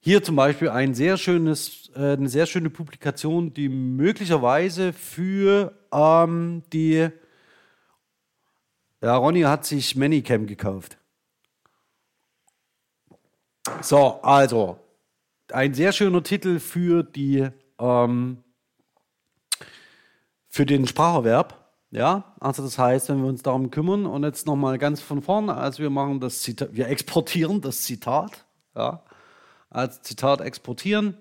hier 0.00 0.22
zum 0.22 0.34
Beispiel 0.34 0.70
ein 0.70 0.94
sehr 0.94 1.16
schönes, 1.18 1.90
äh, 1.94 2.12
eine 2.12 2.28
sehr 2.28 2.46
schöne 2.46 2.70
Publikation, 2.70 3.52
die 3.52 3.68
möglicherweise 3.68 4.92
für 4.92 5.78
ähm, 5.92 6.62
die. 6.72 7.10
Ja, 9.02 9.16
Ronny 9.16 9.42
hat 9.42 9.64
sich 9.64 9.96
Manycam 9.96 10.46
gekauft. 10.46 10.98
So, 13.82 14.20
also 14.22 14.78
ein 15.52 15.74
sehr 15.74 15.92
schöner 15.92 16.22
Titel 16.22 16.58
für 16.58 17.02
die 17.02 17.48
ähm, 17.78 18.42
für 20.48 20.66
den 20.66 20.86
Spracherwerb. 20.86 21.56
Ja, 21.92 22.36
also 22.38 22.62
das 22.62 22.78
heißt, 22.78 23.08
wenn 23.08 23.22
wir 23.22 23.28
uns 23.28 23.42
darum 23.42 23.70
kümmern 23.70 24.06
und 24.06 24.22
jetzt 24.22 24.46
nochmal 24.46 24.78
ganz 24.78 25.00
von 25.00 25.22
vorne, 25.22 25.54
also 25.56 25.82
wir 25.82 25.90
machen 25.90 26.20
das 26.20 26.40
Zitat, 26.40 26.72
wir 26.72 26.88
exportieren 26.88 27.60
das 27.60 27.82
Zitat, 27.82 28.46
ja, 28.76 29.02
als 29.70 30.02
Zitat 30.02 30.40
exportieren. 30.40 31.16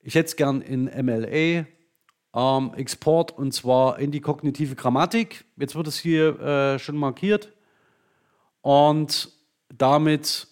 Ich 0.00 0.14
hätte 0.14 0.26
es 0.26 0.36
gern 0.36 0.60
in 0.60 0.84
MLA, 0.84 1.66
ähm, 2.34 2.74
Export 2.74 3.30
und 3.36 3.52
zwar 3.52 3.98
in 3.98 4.10
die 4.10 4.20
kognitive 4.20 4.74
Grammatik. 4.74 5.44
Jetzt 5.56 5.74
wird 5.74 5.86
es 5.86 5.98
hier 5.98 6.40
äh, 6.40 6.78
schon 6.78 6.96
markiert 6.96 7.52
und 8.60 9.32
damit 9.68 10.48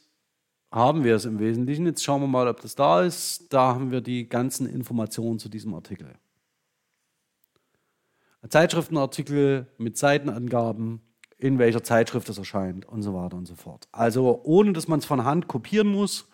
haben 0.70 1.04
wir 1.04 1.16
es 1.16 1.24
im 1.24 1.38
Wesentlichen. 1.40 1.86
Jetzt 1.86 2.04
schauen 2.04 2.20
wir 2.20 2.28
mal, 2.28 2.46
ob 2.46 2.60
das 2.60 2.76
da 2.76 3.02
ist. 3.02 3.52
Da 3.52 3.74
haben 3.74 3.90
wir 3.90 4.00
die 4.00 4.28
ganzen 4.28 4.66
Informationen 4.68 5.38
zu 5.38 5.48
diesem 5.48 5.74
Artikel. 5.74 6.14
Ein 8.42 8.50
Zeitschriftenartikel 8.50 9.66
mit 9.78 9.98
Seitenangaben, 9.98 11.02
in 11.36 11.58
welcher 11.58 11.82
Zeitschrift 11.82 12.28
es 12.28 12.38
erscheint 12.38 12.86
und 12.86 13.02
so 13.02 13.14
weiter 13.14 13.36
und 13.36 13.46
so 13.46 13.54
fort. 13.54 13.88
Also 13.92 14.40
ohne, 14.44 14.72
dass 14.72 14.88
man 14.88 15.00
es 15.00 15.04
von 15.04 15.24
Hand 15.24 15.48
kopieren 15.48 15.88
muss, 15.88 16.29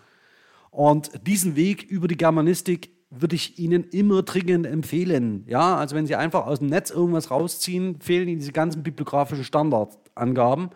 und 0.77 1.27
diesen 1.27 1.57
Weg 1.57 1.85
über 1.85 2.07
die 2.07 2.19
Germanistik 2.19 2.91
würde 3.09 3.35
ich 3.35 3.59
Ihnen 3.59 3.85
immer 3.93 4.23
dringend 4.23 4.67
empfehlen. 4.67 5.43
Ja, 5.49 5.75
also 5.79 5.97
wenn 5.97 6.05
Sie 6.05 6.15
einfach 6.15 6.47
aus 6.47 6.59
dem 6.59 6.69
Netz 6.69 6.91
irgendwas 6.91 7.31
rausziehen, 7.31 7.99
fehlen 8.03 8.29
Ihnen 8.29 8.41
diese 8.41 8.53
ganzen 8.53 8.83
bibliografischen 8.83 9.43
Standardangaben. 9.43 10.69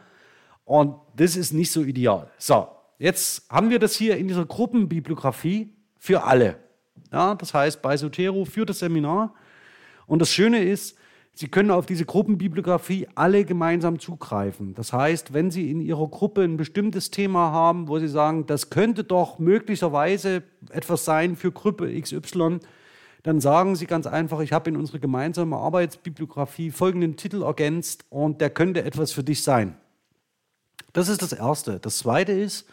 Und 0.64 0.95
das 1.16 1.37
ist 1.37 1.52
nicht 1.52 1.71
so 1.71 1.83
ideal. 1.83 2.30
So, 2.38 2.69
jetzt 2.99 3.47
haben 3.50 3.69
wir 3.69 3.78
das 3.78 3.95
hier 3.95 4.16
in 4.16 4.26
dieser 4.26 4.47
Gruppenbibliografie 4.47 5.75
für 5.99 6.25
alle. 6.25 6.57
Ja, 7.12 7.35
das 7.35 7.52
heißt 7.52 7.83
bei 7.83 7.95
Sotero 7.99 8.47
für 8.47 8.64
das 8.64 8.78
Seminar. 8.78 9.35
Und 10.07 10.23
das 10.23 10.30
Schöne 10.30 10.64
ist, 10.64 10.97
Sie 11.34 11.49
können 11.49 11.70
auf 11.70 11.87
diese 11.87 12.04
Gruppenbibliografie 12.04 13.08
alle 13.14 13.44
gemeinsam 13.44 13.99
zugreifen. 13.99 14.75
Das 14.75 14.92
heißt, 14.92 15.32
wenn 15.32 15.50
Sie 15.50 15.70
in 15.70 15.80
Ihrer 15.80 16.06
Gruppe 16.08 16.42
ein 16.42 16.56
bestimmtes 16.56 17.10
Thema 17.10 17.50
haben, 17.52 17.88
wo 17.88 17.99
Sie 17.99 18.08
sagen, 18.08 18.46
das 18.46 18.70
könnte 18.70 19.04
doch 19.04 19.38
möglicherweise 19.38 20.42
etwas 20.70 21.04
sein 21.04 21.37
für 21.37 21.52
Gruppe 21.52 21.99
XY, 21.99 22.60
dann 23.22 23.40
sagen 23.40 23.76
Sie 23.76 23.87
ganz 23.87 24.06
einfach, 24.06 24.40
ich 24.40 24.52
habe 24.52 24.70
in 24.70 24.76
unsere 24.76 24.99
gemeinsame 24.99 25.56
Arbeitsbibliografie 25.56 26.70
folgenden 26.70 27.16
Titel 27.16 27.42
ergänzt 27.42 28.04
und 28.10 28.40
der 28.40 28.50
könnte 28.50 28.82
etwas 28.84 29.12
für 29.12 29.22
dich 29.22 29.42
sein. 29.42 29.76
Das 30.92 31.08
ist 31.08 31.22
das 31.22 31.32
Erste. 31.32 31.78
Das 31.78 31.99
Zweite 31.99 32.32
ist, 32.32 32.66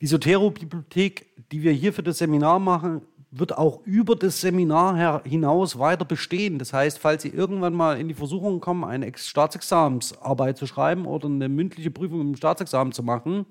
die 0.00 0.06
Sotero-Bibliothek, 0.06 1.26
die 1.50 1.62
wir 1.62 1.72
hier 1.72 1.92
für 1.92 2.02
das 2.02 2.18
Seminar 2.18 2.58
machen, 2.58 3.02
wird 3.38 3.56
auch 3.56 3.80
über 3.84 4.16
das 4.16 4.40
Seminar 4.40 5.22
hinaus 5.24 5.78
weiter 5.78 6.04
bestehen. 6.04 6.58
Das 6.58 6.72
heißt, 6.72 6.98
falls 6.98 7.22
Sie 7.22 7.28
irgendwann 7.28 7.74
mal 7.74 7.98
in 7.98 8.08
die 8.08 8.14
Versuchung 8.14 8.60
kommen, 8.60 8.84
eine 8.84 9.12
Staatsexamensarbeit 9.16 10.56
zu 10.56 10.66
schreiben 10.66 11.06
oder 11.06 11.28
eine 11.28 11.48
mündliche 11.48 11.90
Prüfung 11.90 12.20
im 12.20 12.36
Staatsexamen 12.36 12.92
zu 12.92 13.02
machen, 13.02 13.46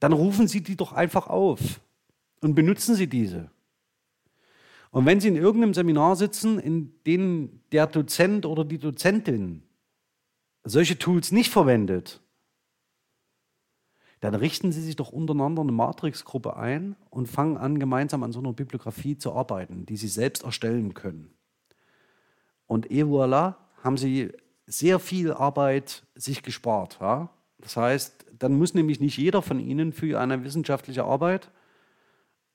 dann 0.00 0.12
rufen 0.12 0.48
Sie 0.48 0.62
die 0.62 0.76
doch 0.76 0.92
einfach 0.92 1.28
auf 1.28 1.80
und 2.40 2.54
benutzen 2.54 2.94
Sie 2.94 3.06
diese. 3.06 3.50
Und 4.90 5.06
wenn 5.06 5.20
Sie 5.20 5.28
in 5.28 5.36
irgendeinem 5.36 5.74
Seminar 5.74 6.14
sitzen, 6.16 6.58
in 6.58 6.94
dem 7.06 7.60
der 7.72 7.86
Dozent 7.86 8.46
oder 8.46 8.64
die 8.64 8.78
Dozentin 8.78 9.62
solche 10.62 10.98
Tools 10.98 11.32
nicht 11.32 11.50
verwendet, 11.50 12.20
dann 14.24 14.34
richten 14.34 14.72
Sie 14.72 14.80
sich 14.80 14.96
doch 14.96 15.10
untereinander 15.10 15.60
eine 15.60 15.72
Matrixgruppe 15.72 16.56
ein 16.56 16.96
und 17.10 17.28
fangen 17.28 17.58
an, 17.58 17.78
gemeinsam 17.78 18.22
an 18.22 18.32
so 18.32 18.38
einer 18.38 18.54
Bibliografie 18.54 19.18
zu 19.18 19.34
arbeiten, 19.34 19.84
die 19.84 19.98
Sie 19.98 20.08
selbst 20.08 20.44
erstellen 20.44 20.94
können. 20.94 21.34
Und 22.66 22.90
et 22.90 23.04
voilà, 23.04 23.56
haben 23.82 23.98
Sie 23.98 24.32
sehr 24.66 24.98
viel 24.98 25.32
Arbeit 25.32 26.04
sich 26.14 26.42
gespart. 26.42 26.98
Ja? 27.00 27.28
Das 27.58 27.76
heißt, 27.76 28.24
dann 28.38 28.56
muss 28.56 28.72
nämlich 28.72 28.98
nicht 28.98 29.18
jeder 29.18 29.42
von 29.42 29.60
Ihnen 29.60 29.92
für 29.92 30.18
eine 30.18 30.42
wissenschaftliche 30.42 31.04
Arbeit 31.04 31.50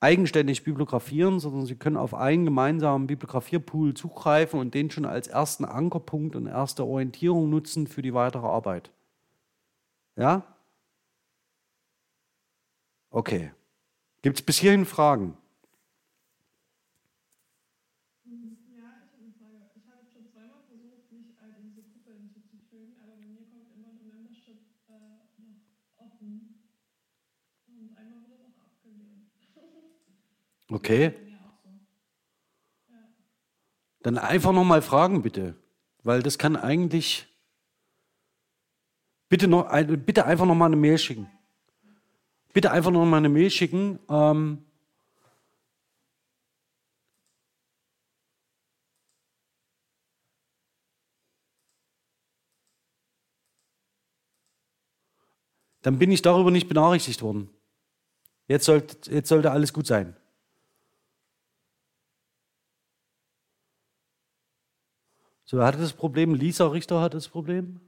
eigenständig 0.00 0.64
bibliografieren, 0.64 1.38
sondern 1.38 1.66
Sie 1.66 1.76
können 1.76 1.96
auf 1.96 2.14
einen 2.14 2.46
gemeinsamen 2.46 3.06
Bibliografierpool 3.06 3.94
zugreifen 3.94 4.58
und 4.58 4.74
den 4.74 4.90
schon 4.90 5.04
als 5.04 5.28
ersten 5.28 5.64
Ankerpunkt 5.64 6.34
und 6.34 6.46
erste 6.46 6.84
Orientierung 6.84 7.48
nutzen 7.48 7.86
für 7.86 8.02
die 8.02 8.14
weitere 8.14 8.46
Arbeit. 8.46 8.90
Ja? 10.16 10.49
Okay. 13.10 13.52
Gibt 14.22 14.38
es 14.38 14.42
bis 14.44 14.58
hierhin 14.58 14.86
Fragen? 14.86 15.36
Okay. 30.70 31.14
Dann 34.02 34.16
einfach 34.18 34.52
nochmal 34.52 34.82
fragen, 34.82 35.22
bitte. 35.22 35.56
Weil 36.02 36.22
das 36.22 36.38
kann 36.38 36.56
eigentlich. 36.56 37.26
Bitte, 39.28 39.46
noch, 39.46 39.68
bitte 40.06 40.26
einfach 40.26 40.46
nochmal 40.46 40.68
eine 40.68 40.76
Mail 40.76 40.98
schicken. 40.98 41.28
Bitte 42.52 42.70
einfach 42.70 42.90
nochmal 42.90 43.18
eine 43.18 43.28
Mail 43.28 43.50
schicken. 43.50 43.98
Ähm, 44.08 44.64
dann 55.82 55.98
bin 55.98 56.10
ich 56.10 56.22
darüber 56.22 56.50
nicht 56.50 56.68
benachrichtigt 56.68 57.22
worden. 57.22 57.50
Jetzt 58.48 58.64
sollte, 58.64 59.10
jetzt 59.12 59.28
sollte 59.28 59.52
alles 59.52 59.72
gut 59.72 59.86
sein. 59.86 60.16
So, 65.44 65.58
wer 65.58 65.66
hatte 65.66 65.78
das 65.78 65.92
Problem? 65.92 66.34
Lisa 66.34 66.66
Richter 66.68 67.00
hat 67.00 67.14
das 67.14 67.28
Problem. 67.28 67.80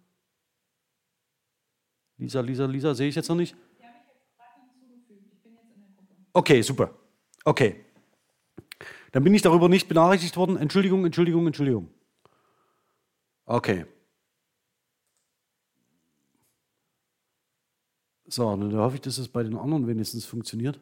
Lisa, 2.16 2.40
Lisa, 2.40 2.64
Lisa, 2.64 2.95
sehe 2.95 3.09
ich 3.09 3.14
jetzt 3.14 3.28
noch 3.28 3.37
nicht. 3.37 3.54
Die 3.78 3.85
habe 3.85 3.99
ich 4.00 4.09
jetzt 4.09 4.37
gerade 4.37 4.61
hinzugefügt. 4.62 5.33
Ich 5.33 5.42
bin 5.42 5.54
jetzt 5.54 5.73
in 5.73 5.81
der 5.81 5.90
Gruppe. 5.90 6.21
Okay, 6.34 6.62
super. 6.62 6.94
Okay. 7.44 7.84
Dann 9.12 9.24
bin 9.24 9.34
ich 9.34 9.42
darüber 9.42 9.68
nicht 9.68 9.88
benachrichtigt 9.88 10.36
worden. 10.36 10.56
Entschuldigung, 10.56 11.04
Entschuldigung, 11.04 11.46
Entschuldigung. 11.46 11.90
Okay. 13.44 13.84
So, 18.26 18.56
dann 18.56 18.74
hoffe 18.76 18.94
ich, 18.96 19.02
dass 19.02 19.18
es 19.18 19.28
bei 19.28 19.42
den 19.42 19.56
anderen 19.56 19.86
wenigstens 19.86 20.24
funktioniert. 20.24 20.80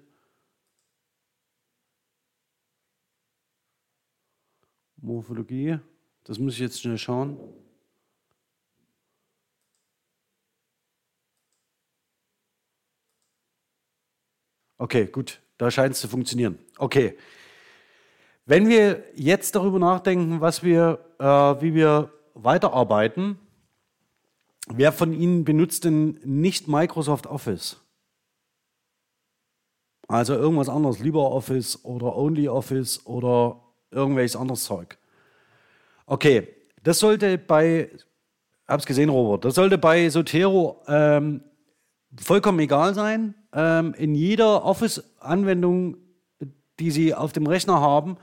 Morphologie. 4.99 5.79
Das 6.25 6.39
muss 6.39 6.55
ich 6.55 6.61
jetzt 6.61 6.81
schnell 6.81 6.99
schauen. 6.99 7.39
Okay, 14.81 15.05
gut. 15.05 15.41
Da 15.59 15.71
scheint 15.71 15.95
es 15.95 16.01
zu 16.01 16.09
funktionieren. 16.09 16.59
Okay. 16.79 17.19
Wenn 18.47 18.67
wir 18.67 19.05
jetzt 19.15 19.55
darüber 19.55 19.79
nachdenken, 19.79 20.41
was 20.41 20.63
wir, 20.63 21.05
äh, 21.19 21.25
wie 21.25 21.75
wir 21.75 22.11
weiterarbeiten, 22.33 23.39
wer 24.69 24.91
von 24.93 25.13
Ihnen 25.13 25.45
benutzt 25.45 25.85
denn 25.85 26.19
nicht 26.25 26.67
Microsoft 26.67 27.27
Office? 27.27 27.77
Also 30.09 30.33
irgendwas 30.33 30.71
anderes, 30.71 30.99
LibreOffice 30.99 31.85
oder 31.85 32.17
OnlyOffice 32.17 33.05
oder 33.05 33.61
irgendwelches 33.91 34.35
anderes 34.35 34.65
Zeug. 34.65 34.97
Okay, 36.07 36.49
das 36.83 36.99
sollte 37.01 37.37
bei, 37.37 37.91
hab's 38.67 38.87
gesehen, 38.87 39.11
Robert, 39.11 39.45
das 39.45 39.57
sollte 39.57 39.77
bei 39.77 40.09
Sotero 40.09 40.83
ähm, 40.89 41.43
vollkommen 42.19 42.59
egal 42.61 42.95
sein. 42.95 43.35
Ähm, 43.53 43.95
in 43.95 44.15
jeder 44.15 44.65
Office-Anwendung, 44.65 45.97
die 46.79 46.91
Sie 46.91 47.15
auf 47.15 47.33
dem 47.33 47.47
Rechner 47.47 47.81
haben, 47.81 48.17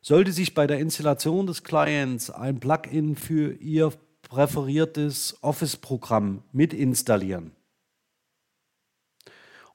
sollte 0.00 0.32
sich 0.32 0.54
bei 0.54 0.66
der 0.66 0.80
Installation 0.80 1.46
des 1.46 1.62
Clients 1.62 2.30
ein 2.30 2.58
Plugin 2.58 3.16
für 3.16 3.52
Ihr 3.54 3.92
präferiertes 4.22 5.38
Office-Programm 5.42 6.42
mit 6.52 6.72
installieren. 6.72 7.52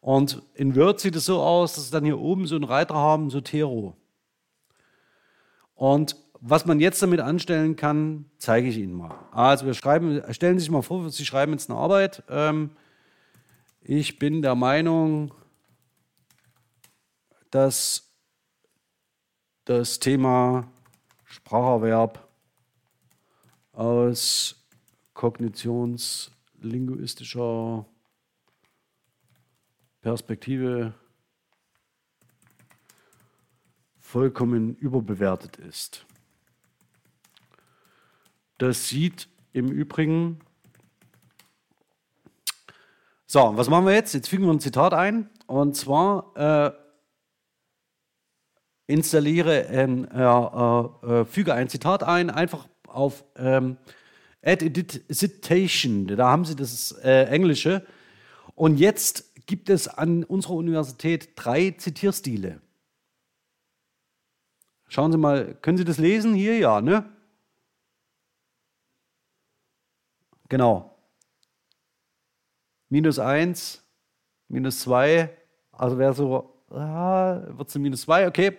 Und 0.02 0.41
in 0.54 0.76
Word 0.76 1.00
sieht 1.00 1.15
es 1.15 1.26
so 1.26 1.41
aus, 1.41 1.76
dass 1.76 1.86
Sie 1.86 1.91
dann 1.91 2.06
hier 2.06 2.20
oben 2.20 2.48
so 2.48 2.56
einen 2.56 2.63
Reiter 2.63 2.96
haben, 2.96 3.30
Sotero. 3.30 3.96
Und 5.76 6.15
was 6.39 6.65
man 6.65 6.80
jetzt 6.80 7.02
damit 7.02 7.20
anstellen 7.20 7.76
kann, 7.76 8.26
zeige 8.38 8.67
ich 8.67 8.78
Ihnen 8.78 8.93
mal. 8.93 9.15
Also 9.32 9.65
wir 9.65 9.74
schreiben, 9.74 10.22
stellen 10.32 10.58
Sie 10.58 10.63
sich 10.63 10.72
mal 10.72 10.82
vor, 10.82 11.10
Sie 11.10 11.26
schreiben 11.26 11.52
jetzt 11.54 11.70
eine 11.70 11.80
Arbeit. 11.80 12.24
Ähm, 12.30 12.72
ich 13.89 14.19
bin 14.19 14.41
der 14.41 14.56
Meinung, 14.56 15.34
dass 17.52 18.13
das 19.63 20.00
Thema 20.00 20.69
Spracherwerb 21.23 22.28
aus 23.71 24.67
kognitionslinguistischer 25.13 27.86
Perspektive 30.02 30.93
vollkommen 34.00 34.76
überbewertet 34.76 35.56
ist. 35.56 36.06
Das 38.58 38.89
sieht 38.89 39.30
im 39.54 39.71
Übrigen. 39.71 40.41
So, 43.30 43.58
was 43.58 43.70
machen 43.70 43.86
wir 43.86 43.94
jetzt? 43.94 44.13
Jetzt 44.13 44.30
fügen 44.30 44.46
wir 44.46 44.54
ein 44.54 44.62
Zitat 44.62 44.94
ein. 44.94 45.30
Und 45.48 45.76
zwar 45.76 46.32
äh, 46.38 46.72
installiere, 48.88 49.68
ein, 49.68 50.10
äh, 50.10 50.24
äh, 50.24 51.22
äh, 51.22 51.26
füge 51.26 51.54
ein 51.54 51.68
Zitat 51.68 52.04
ein, 52.04 52.30
einfach 52.30 52.70
auf 52.88 53.26
ähm, 53.36 53.76
Add 54.42 54.66
Edit 54.66 55.04
Citation. 55.12 56.08
Da 56.08 56.30
haben 56.30 56.46
Sie 56.46 56.56
das 56.56 56.94
äh, 57.04 57.26
Englische. 57.26 57.86
Und 58.56 58.78
jetzt 58.78 59.46
gibt 59.46 59.70
es 59.70 59.90
an 59.90 60.24
unserer 60.24 60.54
Universität 60.54 61.32
drei 61.36 61.72
Zitierstile. 61.72 62.62
Schauen 64.88 65.12
Sie 65.12 65.18
mal, 65.18 65.54
können 65.56 65.78
Sie 65.78 65.84
das 65.84 65.98
lesen 65.98 66.34
hier? 66.34 66.58
Ja, 66.60 66.80
ne? 66.80 67.04
Genau. 70.48 70.97
Minus 72.89 73.19
1, 73.19 73.84
minus 74.47 74.80
2, 74.82 75.30
also 75.71 75.97
wäre 75.97 76.13
so, 76.13 76.54
ah, 76.69 77.41
wird 77.50 77.69
es 77.69 77.76
minus 77.76 78.02
2, 78.02 78.28
okay. 78.28 78.58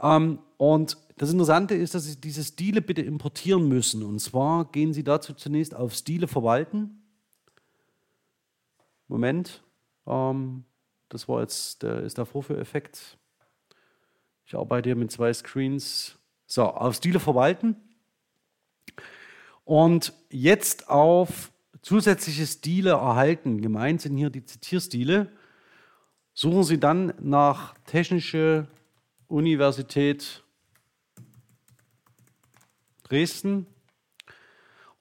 Ähm, 0.00 0.38
und 0.56 0.96
das 1.16 1.30
Interessante 1.30 1.74
ist, 1.74 1.94
dass 1.94 2.04
Sie 2.04 2.20
diese 2.20 2.42
Stile 2.42 2.80
bitte 2.80 3.02
importieren 3.02 3.68
müssen. 3.68 4.02
Und 4.02 4.18
zwar 4.18 4.64
gehen 4.72 4.92
Sie 4.92 5.04
dazu 5.04 5.34
zunächst 5.34 5.74
auf 5.74 5.94
Stile 5.94 6.26
verwalten. 6.26 7.02
Moment, 9.06 9.62
ähm, 10.06 10.64
das 11.08 11.28
war 11.28 11.42
jetzt 11.42 11.82
der, 11.82 12.00
ist 12.02 12.18
der 12.18 12.26
Vorführeffekt. 12.26 13.18
Ich 14.46 14.54
arbeite 14.54 14.88
hier 14.88 14.96
mit 14.96 15.12
zwei 15.12 15.32
Screens. 15.32 16.18
So, 16.46 16.64
auf 16.64 16.96
Stile 16.96 17.20
verwalten. 17.20 17.76
Und 19.64 20.12
jetzt 20.30 20.88
auf 20.88 21.51
zusätzliche 21.82 22.46
Stile 22.46 22.90
erhalten. 22.90 23.60
Gemeint 23.60 24.00
sind 24.00 24.16
hier 24.16 24.30
die 24.30 24.44
Zitierstile. 24.44 25.30
Suchen 26.32 26.64
Sie 26.64 26.78
dann 26.80 27.12
nach 27.20 27.74
Technische 27.84 28.66
Universität 29.28 30.42
Dresden. 33.02 33.66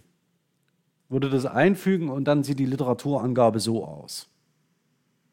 würde 1.10 1.30
das 1.30 1.46
einfügen 1.46 2.10
und 2.10 2.26
dann 2.26 2.44
sieht 2.44 2.60
die 2.60 2.66
Literaturangabe 2.66 3.60
so 3.60 3.86
aus. 3.86 4.28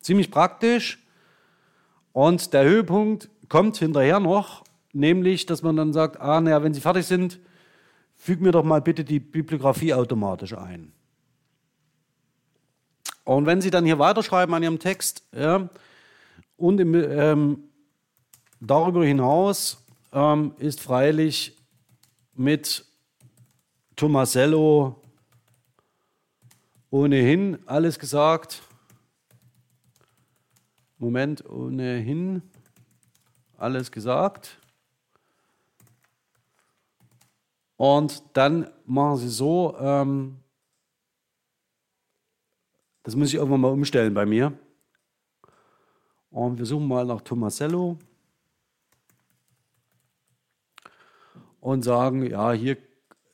Ziemlich 0.01 0.31
praktisch. 0.31 1.05
Und 2.13 2.53
der 2.53 2.65
Höhepunkt 2.65 3.29
kommt 3.49 3.77
hinterher 3.77 4.21
noch, 4.21 4.63
nämlich, 4.93 5.47
dass 5.47 5.63
man 5.63 5.77
dann 5.77 5.93
sagt, 5.93 6.21
ah, 6.21 6.41
naja, 6.41 6.63
wenn 6.63 6.75
Sie 6.75 6.81
fertig 6.81 7.07
sind, 7.07 7.41
fügen 8.15 8.45
mir 8.45 8.53
doch 8.53 8.63
mal 8.63 8.81
bitte 8.81 9.05
die 9.05 9.19
Bibliografie 9.19 9.93
automatisch 9.95 10.57
ein. 10.57 10.93
Und 13.25 13.47
wenn 13.47 13.61
Sie 13.61 13.71
dann 13.71 13.85
hier 13.85 13.99
weiterschreiben 13.99 14.55
an 14.55 14.63
Ihrem 14.63 14.79
Text, 14.79 15.25
ja, 15.37 15.69
und 16.57 16.79
im, 16.79 16.95
ähm, 16.95 17.65
darüber 18.67 19.05
hinaus 19.05 19.85
ähm, 20.13 20.55
ist 20.59 20.81
freilich 20.81 21.57
mit 22.35 22.85
Tomasello 23.97 25.01
ohnehin 26.91 27.59
alles 27.67 27.99
gesagt. 27.99 28.63
Moment, 30.99 31.45
ohnehin 31.49 32.43
alles 33.57 33.91
gesagt. 33.91 34.59
Und 37.77 38.23
dann 38.37 38.71
machen 38.87 39.19
Sie 39.19 39.29
so, 39.29 39.77
ähm, 39.79 40.39
das 43.03 43.17
muss 43.17 43.29
ich 43.29 43.35
irgendwann 43.35 43.61
mal 43.61 43.73
umstellen 43.73 44.15
bei 44.15 44.25
mir. 44.25 44.57
Und 46.31 46.59
wir 46.59 46.67
suchen 46.67 46.89
mal 46.89 47.05
nach 47.05 47.21
Tomasello 47.21 47.99
und 51.65 51.83
sagen, 51.83 52.27
ja, 52.27 52.53
hier, 52.53 52.77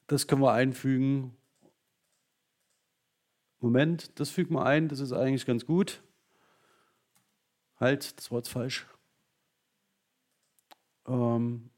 das 0.06 0.28
können 0.28 0.40
wir 0.40 0.52
einfügen. 0.52 1.36
Moment, 3.58 4.20
das 4.20 4.30
fügt 4.30 4.52
man 4.52 4.64
ein, 4.64 4.86
das 4.86 5.00
ist 5.00 5.12
eigentlich 5.12 5.46
ganz 5.46 5.66
gut. 5.66 6.00
Halt, 7.80 8.16
das 8.16 8.30
war 8.30 8.38
jetzt 8.38 8.50
falsch. 8.50 8.86
Ähm 11.08 11.70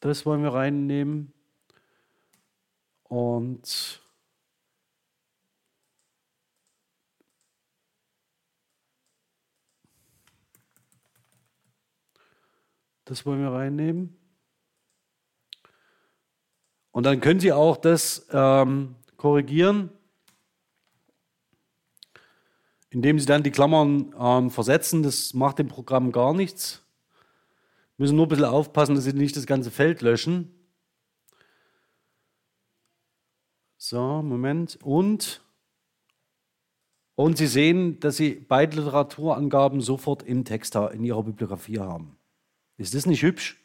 das 0.00 0.24
wollen 0.24 0.42
wir 0.42 0.54
reinnehmen. 0.54 1.34
Und 3.02 4.03
das 13.04 13.26
wollen 13.26 13.40
wir 13.40 13.50
reinnehmen. 13.50 14.16
Und 16.90 17.04
dann 17.04 17.20
können 17.20 17.40
Sie 17.40 17.52
auch 17.52 17.76
das 17.76 18.28
ähm, 18.30 18.94
korrigieren, 19.16 19.90
indem 22.90 23.18
Sie 23.18 23.26
dann 23.26 23.42
die 23.42 23.50
Klammern 23.50 24.14
ähm, 24.18 24.50
versetzen. 24.50 25.02
Das 25.02 25.34
macht 25.34 25.58
dem 25.58 25.66
Programm 25.66 26.12
gar 26.12 26.32
nichts. 26.32 26.82
Müssen 27.96 28.16
nur 28.16 28.26
ein 28.26 28.28
bisschen 28.28 28.44
aufpassen, 28.44 28.94
dass 28.94 29.04
Sie 29.04 29.12
nicht 29.12 29.36
das 29.36 29.46
ganze 29.46 29.70
Feld 29.72 30.02
löschen. 30.02 30.54
So, 33.76 34.22
Moment. 34.22 34.78
Und, 34.82 35.42
und 37.16 37.36
Sie 37.36 37.48
sehen, 37.48 37.98
dass 37.98 38.16
Sie 38.16 38.34
beide 38.34 38.76
Literaturangaben 38.76 39.80
sofort 39.80 40.22
im 40.22 40.44
Text 40.44 40.76
in 40.76 41.04
Ihrer 41.04 41.24
Bibliografie 41.24 41.80
haben. 41.80 42.16
Ist 42.76 42.94
das 42.94 43.06
nicht 43.06 43.22
hübsch? 43.22 43.56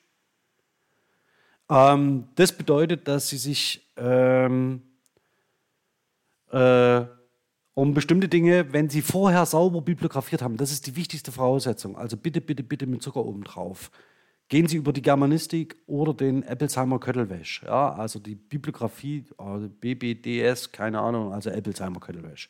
Ähm, 1.69 2.27
das 2.35 2.51
bedeutet, 2.51 3.07
dass 3.07 3.29
sie 3.29 3.37
sich 3.37 3.87
ähm, 3.97 4.81
äh, 6.51 7.01
um 7.73 7.93
bestimmte 7.93 8.27
Dinge, 8.27 8.73
wenn 8.73 8.89
sie 8.89 9.01
vorher 9.01 9.45
sauber 9.45 9.81
bibliografiert 9.81 10.41
haben, 10.41 10.57
das 10.57 10.71
ist 10.71 10.87
die 10.87 10.95
wichtigste 10.95 11.31
Voraussetzung. 11.31 11.97
Also 11.97 12.17
bitte, 12.17 12.41
bitte, 12.41 12.63
bitte 12.63 12.87
mit 12.87 13.01
Zucker 13.01 13.23
oben 13.23 13.43
drauf. 13.43 13.91
Gehen 14.49 14.67
Sie 14.67 14.77
über 14.77 14.91
die 14.91 15.03
Germanistik 15.03 15.77
oder 15.85 16.11
den 16.11 16.41
Eppelsheimer 16.41 16.99
Köttelwäsch. 16.99 17.61
Ja, 17.63 17.93
also 17.93 18.17
die 18.17 18.33
Bibliografie, 18.33 19.23
also 19.37 19.69
BBDS, 19.69 20.71
keine 20.71 20.99
Ahnung, 20.99 21.31
also 21.31 21.51
Eppelsheimer 21.51 21.99
Köttelwäsch. 21.99 22.49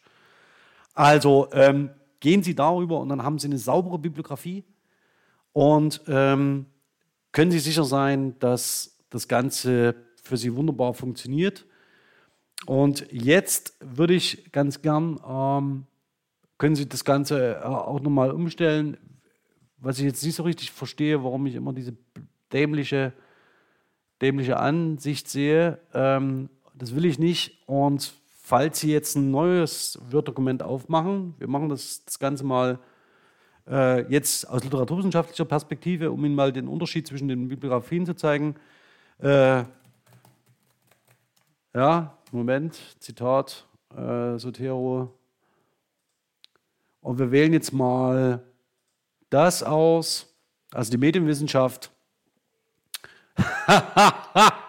Also 0.94 1.50
ähm, 1.52 1.90
gehen 2.22 2.42
Sie 2.42 2.56
darüber 2.56 3.02
und 3.02 3.10
dann 3.10 3.22
haben 3.22 3.38
Sie 3.38 3.48
eine 3.48 3.58
saubere 3.58 4.00
Bibliografie 4.00 4.64
und 5.54 6.02
ähm, 6.08 6.66
können 7.32 7.52
Sie 7.52 7.60
sicher 7.60 7.84
sein, 7.84 8.38
dass 8.40 8.98
das 9.10 9.28
Ganze 9.28 9.96
für 10.24 10.38
Sie 10.38 10.56
wunderbar 10.56 10.94
funktioniert. 10.94 11.66
Und 12.66 13.06
jetzt 13.12 13.76
würde 13.80 14.14
ich 14.14 14.52
ganz 14.52 14.82
gern, 14.82 15.20
ähm, 15.28 15.86
können 16.58 16.76
Sie 16.76 16.88
das 16.88 17.06
Ganze 17.06 17.56
äh, 17.56 17.64
auch 17.64 18.00
nochmal 18.02 18.32
umstellen. 18.32 18.98
Was 19.78 19.98
ich 20.00 20.06
jetzt 20.06 20.24
nicht 20.24 20.36
so 20.36 20.44
richtig 20.44 20.72
verstehe, 20.72 21.24
warum 21.24 21.46
ich 21.46 21.56
immer 21.56 21.74
diese 21.74 21.96
dämliche, 22.52 23.14
dämliche 24.22 24.58
Ansicht 24.58 25.30
sehe, 25.30 25.80
ähm, 25.94 26.50
das 26.76 26.96
will 26.96 27.06
ich 27.06 27.18
nicht. 27.18 27.66
Und 27.66 28.14
falls 28.42 28.82
Sie 28.82 28.92
jetzt 28.92 29.16
ein 29.16 29.32
neues 29.32 30.00
Word-Dokument 30.12 30.64
aufmachen, 30.64 31.36
wir 31.38 31.48
machen 31.48 31.70
das, 31.70 32.04
das 32.04 32.20
Ganze 32.20 32.44
mal 32.44 32.80
äh, 33.70 34.02
jetzt 34.12 34.50
aus 34.50 34.64
literaturwissenschaftlicher 34.64 35.46
Perspektive, 35.46 36.12
um 36.12 36.26
Ihnen 36.26 36.36
mal 36.36 36.52
den 36.52 36.68
Unterschied 36.68 37.08
zwischen 37.08 37.28
den 37.28 37.48
Bibliografien 37.48 38.06
zu 38.06 38.16
zeigen. 38.16 38.56
Äh, 39.20 39.64
ja, 41.74 42.18
Moment, 42.32 42.80
Zitat, 43.00 43.68
äh, 43.96 44.38
Sotero. 44.38 45.14
Und 47.02 47.20
wir 47.20 47.32
wählen 47.32 47.54
jetzt 47.54 47.72
mal 47.72 48.44
das 49.30 49.64
aus, 49.64 50.34
also 50.72 50.92
die 50.92 50.98
Medienwissenschaft. 50.98 51.92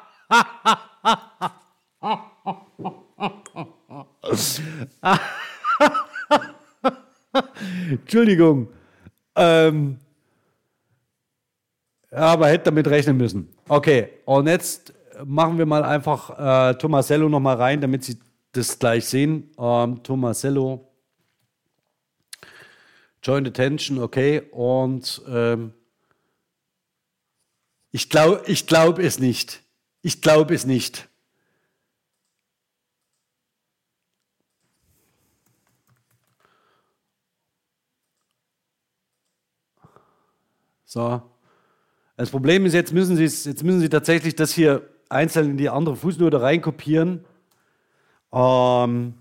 Entschuldigung. 7.90 8.68
Ähm, 9.36 9.98
aber 12.10 12.48
hätte 12.48 12.64
damit 12.64 12.88
rechnen 12.88 13.16
müssen. 13.16 13.48
Okay, 13.68 14.08
und 14.24 14.48
jetzt 14.48 14.92
machen 15.24 15.58
wir 15.58 15.66
mal 15.66 15.84
einfach 15.84 16.70
äh, 16.70 16.74
Tomasello 16.74 17.28
noch 17.28 17.40
mal 17.40 17.56
rein, 17.56 17.80
damit 17.80 18.04
Sie 18.04 18.18
das 18.52 18.78
gleich 18.78 19.06
sehen. 19.06 19.50
Ähm, 19.58 20.02
Tomasello. 20.02 20.86
Joint 23.22 23.46
Attention, 23.46 23.98
okay. 24.02 24.42
Und 24.50 25.22
ähm, 25.28 25.72
ich 27.92 28.08
glaube 28.08 28.42
ich 28.46 28.66
glaub 28.66 28.98
es 28.98 29.18
nicht. 29.18 29.62
Ich 30.02 30.22
glaube 30.22 30.54
es 30.54 30.64
nicht. 30.64 31.09
So. 40.90 41.22
Das 42.16 42.30
Problem 42.30 42.66
ist, 42.66 42.72
jetzt 42.72 42.92
müssen 42.92 43.14
Sie, 43.14 43.22
jetzt 43.22 43.62
müssen 43.62 43.78
Sie 43.78 43.88
tatsächlich 43.88 44.34
das 44.34 44.52
hier 44.52 44.90
einzeln 45.08 45.50
in 45.50 45.56
die 45.56 45.68
andere 45.68 45.94
Fußnote 45.94 46.42
reinkopieren. 46.42 47.24
Ähm, 48.32 49.14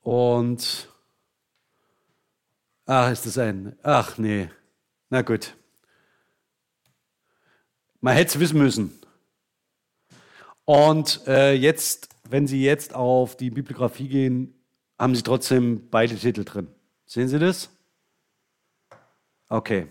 und 0.00 0.88
ach, 2.86 3.12
ist 3.12 3.26
das 3.26 3.38
ein. 3.38 3.76
Ach 3.84 4.18
nee. 4.18 4.50
Na 5.08 5.22
gut. 5.22 5.54
Man 8.00 8.16
hätte 8.16 8.30
es 8.30 8.40
wissen 8.40 8.58
müssen. 8.58 9.00
Und 10.64 11.20
äh, 11.28 11.52
jetzt, 11.52 12.08
wenn 12.28 12.48
Sie 12.48 12.60
jetzt 12.60 12.92
auf 12.92 13.36
die 13.36 13.50
Bibliografie 13.50 14.08
gehen, 14.08 14.54
haben 14.98 15.14
Sie 15.14 15.22
trotzdem 15.22 15.90
beide 15.90 16.16
Titel 16.16 16.42
drin. 16.42 16.66
Sehen 17.04 17.28
Sie 17.28 17.38
das? 17.38 17.70
Okay. 19.48 19.88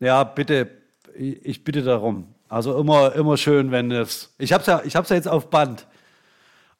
Ja, 0.00 0.24
bitte, 0.24 0.70
ich 1.14 1.64
bitte 1.64 1.82
darum. 1.82 2.34
Also 2.48 2.78
immer, 2.78 3.14
immer 3.14 3.36
schön, 3.36 3.70
wenn 3.70 3.90
es. 3.90 4.34
Ich 4.38 4.52
habe 4.52 4.60
es 4.60 4.66
ja, 4.66 4.82
ja 4.84 5.14
jetzt 5.14 5.28
auf 5.28 5.50
Band, 5.50 5.86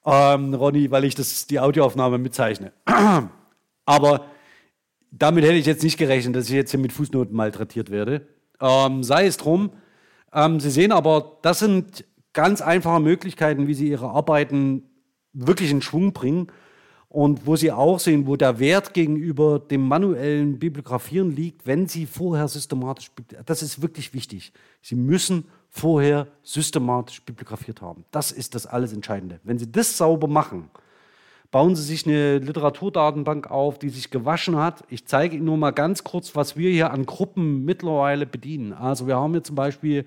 ähm, 0.04 0.54
Ronny, 0.54 0.90
weil 0.90 1.04
ich 1.04 1.14
das, 1.14 1.46
die 1.46 1.58
Audioaufnahme 1.58 2.18
mitzeichne. 2.18 2.72
Aber 3.84 4.26
damit 5.10 5.44
hätte 5.44 5.54
ich 5.54 5.66
jetzt 5.66 5.82
nicht 5.82 5.98
gerechnet, 5.98 6.36
dass 6.36 6.46
ich 6.46 6.54
jetzt 6.54 6.70
hier 6.70 6.80
mit 6.80 6.92
Fußnoten 6.92 7.34
malträtiert 7.34 7.90
werde. 7.90 8.26
Ähm, 8.60 9.02
sei 9.02 9.26
es 9.26 9.36
drum. 9.36 9.72
Ähm, 10.32 10.60
Sie 10.60 10.70
sehen 10.70 10.92
aber, 10.92 11.38
das 11.42 11.60
sind 11.60 12.04
ganz 12.32 12.60
einfache 12.60 13.00
Möglichkeiten, 13.00 13.66
wie 13.66 13.74
Sie 13.74 13.88
Ihre 13.88 14.10
Arbeiten 14.10 14.82
wirklich 15.32 15.70
in 15.70 15.82
Schwung 15.82 16.12
bringen 16.12 16.50
und 17.16 17.46
wo 17.46 17.56
Sie 17.56 17.72
auch 17.72 17.98
sehen, 17.98 18.26
wo 18.26 18.36
der 18.36 18.58
Wert 18.58 18.92
gegenüber 18.92 19.58
dem 19.58 19.88
manuellen 19.88 20.58
Bibliografieren 20.58 21.34
liegt, 21.34 21.66
wenn 21.66 21.88
Sie 21.88 22.04
vorher 22.04 22.46
systematisch, 22.46 23.10
das 23.46 23.62
ist 23.62 23.80
wirklich 23.80 24.12
wichtig. 24.12 24.52
Sie 24.82 24.96
müssen 24.96 25.46
vorher 25.70 26.26
systematisch 26.42 27.22
bibliografiert 27.22 27.80
haben. 27.80 28.04
Das 28.10 28.32
ist 28.32 28.54
das 28.54 28.66
alles 28.66 28.92
Entscheidende. 28.92 29.40
Wenn 29.44 29.58
Sie 29.58 29.72
das 29.72 29.96
sauber 29.96 30.28
machen, 30.28 30.68
bauen 31.50 31.74
Sie 31.74 31.84
sich 31.84 32.06
eine 32.06 32.36
Literaturdatenbank 32.36 33.50
auf, 33.50 33.78
die 33.78 33.88
sich 33.88 34.10
gewaschen 34.10 34.56
hat. 34.56 34.84
Ich 34.90 35.06
zeige 35.06 35.36
Ihnen 35.36 35.46
nur 35.46 35.56
mal 35.56 35.70
ganz 35.70 36.04
kurz, 36.04 36.36
was 36.36 36.58
wir 36.58 36.70
hier 36.70 36.90
an 36.90 37.06
Gruppen 37.06 37.64
mittlerweile 37.64 38.26
bedienen. 38.26 38.74
Also 38.74 39.06
wir 39.06 39.16
haben 39.16 39.32
hier 39.32 39.42
zum 39.42 39.56
Beispiel 39.56 40.04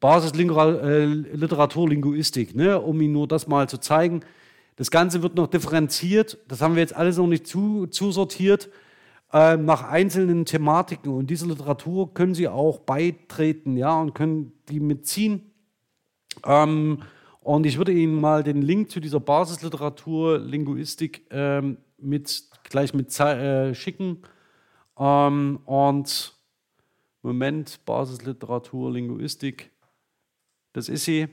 Basisliteraturlinguistik, 0.00 2.54
äh, 2.54 2.58
ne, 2.58 2.78
um 2.78 3.00
Ihnen 3.00 3.14
nur 3.14 3.26
das 3.26 3.46
mal 3.46 3.70
zu 3.70 3.78
zeigen. 3.78 4.20
Das 4.76 4.90
Ganze 4.90 5.22
wird 5.22 5.34
noch 5.34 5.46
differenziert, 5.46 6.38
das 6.48 6.60
haben 6.60 6.74
wir 6.74 6.82
jetzt 6.82 6.94
alles 6.94 7.16
noch 7.16 7.26
nicht 7.26 7.46
zu, 7.46 7.86
zusortiert, 7.86 8.68
äh, 9.32 9.56
nach 9.56 9.84
einzelnen 9.84 10.44
Thematiken. 10.44 11.12
Und 11.12 11.28
diese 11.28 11.46
Literatur 11.46 12.12
können 12.12 12.34
Sie 12.34 12.46
auch 12.46 12.80
beitreten, 12.80 13.76
ja, 13.76 13.98
und 13.98 14.14
können 14.14 14.52
die 14.68 14.80
mitziehen. 14.80 15.50
Ähm, 16.44 17.02
und 17.40 17.64
ich 17.64 17.78
würde 17.78 17.92
Ihnen 17.92 18.20
mal 18.20 18.42
den 18.42 18.60
Link 18.60 18.90
zu 18.90 19.00
dieser 19.00 19.20
Basisliteratur 19.20 20.38
Linguistik 20.38 21.26
ähm, 21.30 21.78
mit, 21.98 22.44
gleich 22.64 22.92
mit 22.92 23.18
äh, 23.18 23.74
schicken. 23.74 24.22
Ähm, 24.98 25.60
und 25.64 26.34
Moment, 27.22 27.84
Basisliteratur 27.84 28.92
Linguistik, 28.92 29.70
das 30.72 30.88
ist 30.88 31.04
sie. 31.04 31.28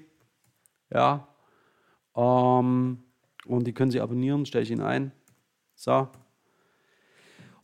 Ja. 0.92 1.28
Ähm, 2.16 3.04
und 3.46 3.66
die 3.66 3.74
können 3.74 3.92
Sie 3.92 4.00
abonnieren, 4.00 4.46
stelle 4.46 4.64
ich 4.64 4.72
Ihnen 4.72 4.82
ein. 4.82 5.12
So. 5.76 6.08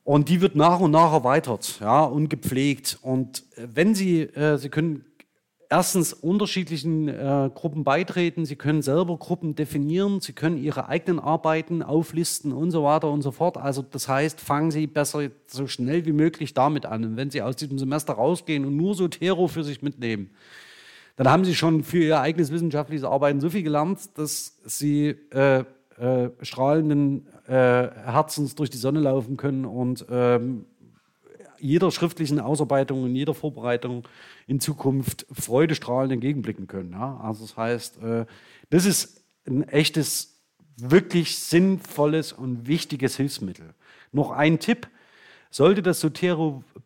Und 0.04 0.30
die 0.30 0.42
wird 0.42 0.56
nach 0.56 0.80
und 0.80 0.92
nach 0.92 1.14
erweitert 1.14 1.80
ja, 1.80 2.04
und 2.04 2.30
gepflegt. 2.30 2.98
Und 3.02 3.44
äh, 3.56 3.68
wenn 3.74 3.94
Sie, 3.94 4.22
äh, 4.22 4.58
Sie 4.58 4.70
können 4.70 5.06
erstens 5.70 6.14
unterschiedlichen 6.14 7.08
äh, 7.08 7.50
Gruppen 7.54 7.84
beitreten, 7.84 8.46
Sie 8.46 8.56
können 8.56 8.82
selber 8.82 9.18
Gruppen 9.18 9.56
definieren, 9.56 10.20
Sie 10.20 10.34
können 10.34 10.58
Ihre 10.58 10.90
eigenen 10.90 11.20
Arbeiten 11.20 11.84
auflisten 11.84 12.52
und 12.52 12.72
so 12.72 12.84
weiter 12.84 13.12
und 13.12 13.22
so 13.22 13.32
fort. 13.32 13.58
Also 13.58 13.84
das 13.84 14.08
heißt, 14.08 14.42
fangen 14.42 14.72
Sie 14.72 14.88
besser 14.88 15.30
so 15.46 15.68
schnell 15.68 16.06
wie 16.06 16.12
möglich 16.12 16.54
damit 16.56 16.86
an. 16.88 17.04
Und 17.04 17.18
wenn 17.18 17.30
Sie 17.30 17.42
aus 17.42 17.56
diesem 17.56 17.78
Semester 17.78 18.14
rausgehen 18.14 18.66
und 18.66 18.76
nur 18.76 18.96
Sotero 18.96 19.48
für 19.48 19.64
sich 19.64 19.84
mitnehmen, 19.84 20.32
dann 21.20 21.28
haben 21.28 21.44
sie 21.44 21.54
schon 21.54 21.84
für 21.84 22.02
ihr 22.02 22.22
eigenes 22.22 22.50
wissenschaftliches 22.50 23.04
Arbeiten 23.04 23.42
so 23.42 23.50
viel 23.50 23.62
gelernt, 23.62 24.00
dass 24.18 24.58
sie 24.64 25.18
äh, 25.32 25.66
äh, 26.00 26.30
strahlenden 26.42 27.28
äh, 27.46 27.52
Herzens 27.52 28.56
durch 28.56 28.70
die 28.70 28.78
Sonne 28.78 29.02
laufen 29.02 29.36
können 29.36 29.66
und 29.66 30.06
ähm, 30.10 30.66
jeder 31.60 31.92
schriftlichen 31.92 32.40
Ausarbeitung 32.40 33.04
und 33.04 33.16
jeder 33.18 33.34
Vorbereitung 33.34 34.08
in 34.48 34.62
Zukunft 34.62 35.26
freudestrahlend 35.30 36.14
entgegenblicken 36.14 36.68
können. 36.68 36.94
Ja? 36.94 37.20
Also 37.22 37.46
das 37.46 37.58
heißt, 37.58 38.02
äh, 38.02 38.26
das 38.70 38.86
ist 38.86 39.22
ein 39.46 39.68
echtes, 39.68 40.42
wirklich 40.78 41.38
sinnvolles 41.38 42.32
und 42.32 42.66
wichtiges 42.66 43.18
Hilfsmittel. 43.18 43.74
Noch 44.14 44.32
ein 44.32 44.60
Tipp, 44.60 44.88
sollte 45.52 45.82
das 45.82 46.00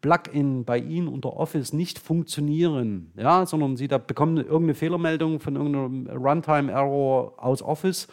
Zotero-Plugin 0.03 0.65
bei 0.65 0.77
Ihnen 0.77 1.07
unter 1.07 1.35
Office 1.35 1.73
nicht 1.73 1.99
funktionieren, 1.99 3.11
ja, 3.15 3.45
sondern 3.45 3.77
Sie 3.77 3.87
da 3.87 3.97
bekommen 3.97 4.37
irgendeine 4.37 4.75
Fehlermeldung 4.75 5.39
von 5.39 5.55
irgendeinem 5.55 6.07
Runtime-Error 6.07 7.33
aus 7.37 7.61
Office, 7.61 8.07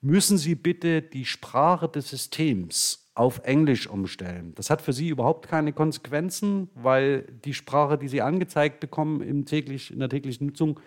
müssen 0.00 0.38
Sie 0.38 0.54
bitte 0.54 1.02
die 1.02 1.24
Sprache 1.24 1.88
des 1.88 2.08
Systems 2.08 3.10
auf 3.14 3.40
Englisch 3.44 3.86
umstellen. 3.86 4.52
Das 4.56 4.68
hat 4.68 4.82
für 4.82 4.92
Sie 4.92 5.08
überhaupt 5.08 5.48
keine 5.48 5.72
Konsequenzen, 5.72 6.68
weil 6.74 7.22
die 7.44 7.54
Sprache, 7.54 7.96
die 7.96 8.08
Sie 8.08 8.22
angezeigt 8.22 8.80
bekommen 8.80 9.20
im 9.22 9.46
täglich, 9.46 9.90
in 9.92 10.00
der 10.00 10.08
täglichen 10.08 10.48
Nutzung, 10.48 10.80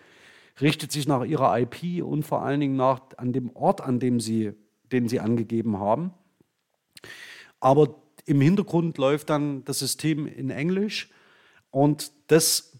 richtet 0.61 0.91
sich 0.91 1.07
nach 1.07 1.23
Ihrer 1.23 1.57
IP 1.59 2.03
und 2.03 2.23
vor 2.23 2.43
allen 2.43 2.59
Dingen 2.59 2.75
nach 2.75 3.01
an 3.17 3.33
dem 3.33 3.55
Ort, 3.55 3.81
an 3.81 3.99
dem 3.99 4.19
Sie, 4.19 4.51
den 4.91 5.07
Sie 5.07 5.19
angegeben 5.19 5.79
haben. 5.79 6.13
Aber 7.59 7.95
im 8.29 8.41
Hintergrund 8.41 8.97
läuft 8.97 9.29
dann 9.29 9.65
das 9.65 9.79
System 9.79 10.27
in 10.27 10.51
Englisch 10.51 11.09
und 11.71 12.11
das 12.27 12.77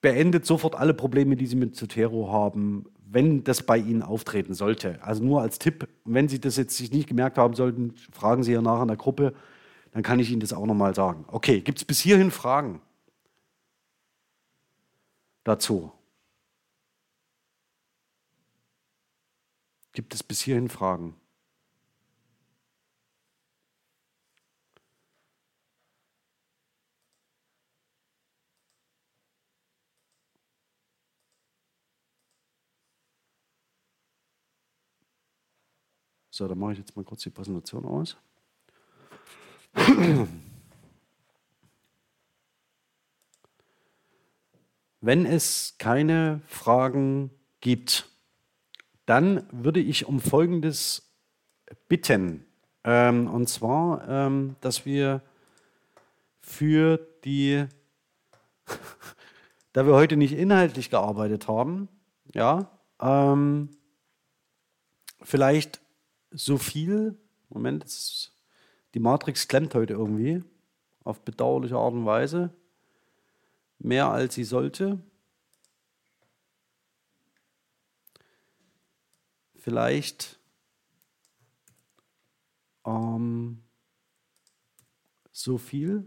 beendet 0.00 0.46
sofort 0.46 0.76
alle 0.76 0.94
Probleme, 0.94 1.36
die 1.36 1.46
Sie 1.46 1.56
mit 1.56 1.74
Zotero 1.74 2.30
haben, 2.30 2.86
wenn 3.04 3.42
das 3.42 3.64
bei 3.64 3.78
Ihnen 3.78 4.02
auftreten 4.02 4.54
sollte. 4.54 5.02
Also 5.02 5.22
nur 5.24 5.42
als 5.42 5.58
Tipp, 5.58 5.88
wenn 6.04 6.28
Sie 6.28 6.40
das 6.40 6.56
jetzt 6.56 6.76
sich 6.76 6.92
nicht 6.92 7.08
gemerkt 7.08 7.36
haben 7.36 7.54
sollten, 7.54 7.94
fragen 8.12 8.44
Sie 8.44 8.52
ja 8.52 8.62
nach 8.62 8.80
in 8.80 8.88
der 8.88 8.96
Gruppe, 8.96 9.34
dann 9.90 10.02
kann 10.02 10.20
ich 10.20 10.30
Ihnen 10.30 10.40
das 10.40 10.52
auch 10.52 10.66
nochmal 10.66 10.94
sagen. 10.94 11.24
Okay, 11.28 11.60
gibt 11.60 11.78
es 11.78 11.84
bis 11.84 12.00
hierhin 12.00 12.30
Fragen 12.30 12.80
dazu? 15.44 15.92
Gibt 19.92 20.14
es 20.14 20.22
bis 20.22 20.40
hierhin 20.40 20.68
Fragen? 20.68 21.16
So, 36.34 36.48
dann 36.48 36.58
mache 36.58 36.72
ich 36.72 36.78
jetzt 36.78 36.96
mal 36.96 37.04
kurz 37.04 37.20
die 37.24 37.30
Präsentation 37.30 37.84
aus. 37.84 38.16
Wenn 45.02 45.26
es 45.26 45.74
keine 45.76 46.40
Fragen 46.46 47.30
gibt, 47.60 48.08
dann 49.04 49.46
würde 49.52 49.80
ich 49.80 50.06
um 50.06 50.20
Folgendes 50.20 51.12
bitten. 51.86 52.46
Ähm, 52.82 53.28
und 53.28 53.50
zwar, 53.50 54.08
ähm, 54.08 54.56
dass 54.62 54.86
wir 54.86 55.20
für 56.40 56.96
die, 57.26 57.66
da 59.74 59.84
wir 59.84 59.92
heute 59.92 60.16
nicht 60.16 60.32
inhaltlich 60.32 60.88
gearbeitet 60.88 61.46
haben, 61.46 61.90
ja, 62.32 62.70
ähm, 63.02 63.68
vielleicht 65.20 65.81
so 66.34 66.58
viel, 66.58 67.16
Moment, 67.48 67.82
jetzt, 67.84 68.32
die 68.94 69.00
Matrix 69.00 69.48
klemmt 69.48 69.74
heute 69.74 69.94
irgendwie, 69.94 70.42
auf 71.04 71.20
bedauerliche 71.20 71.76
Art 71.76 71.94
und 71.94 72.06
Weise, 72.06 72.54
mehr 73.78 74.08
als 74.08 74.34
sie 74.34 74.44
sollte. 74.44 75.00
Vielleicht 79.56 80.38
ähm, 82.84 83.62
so 85.30 85.58
viel 85.58 86.04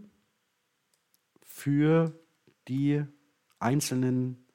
für 1.42 2.18
die 2.68 3.04
einzelnen 3.58 4.46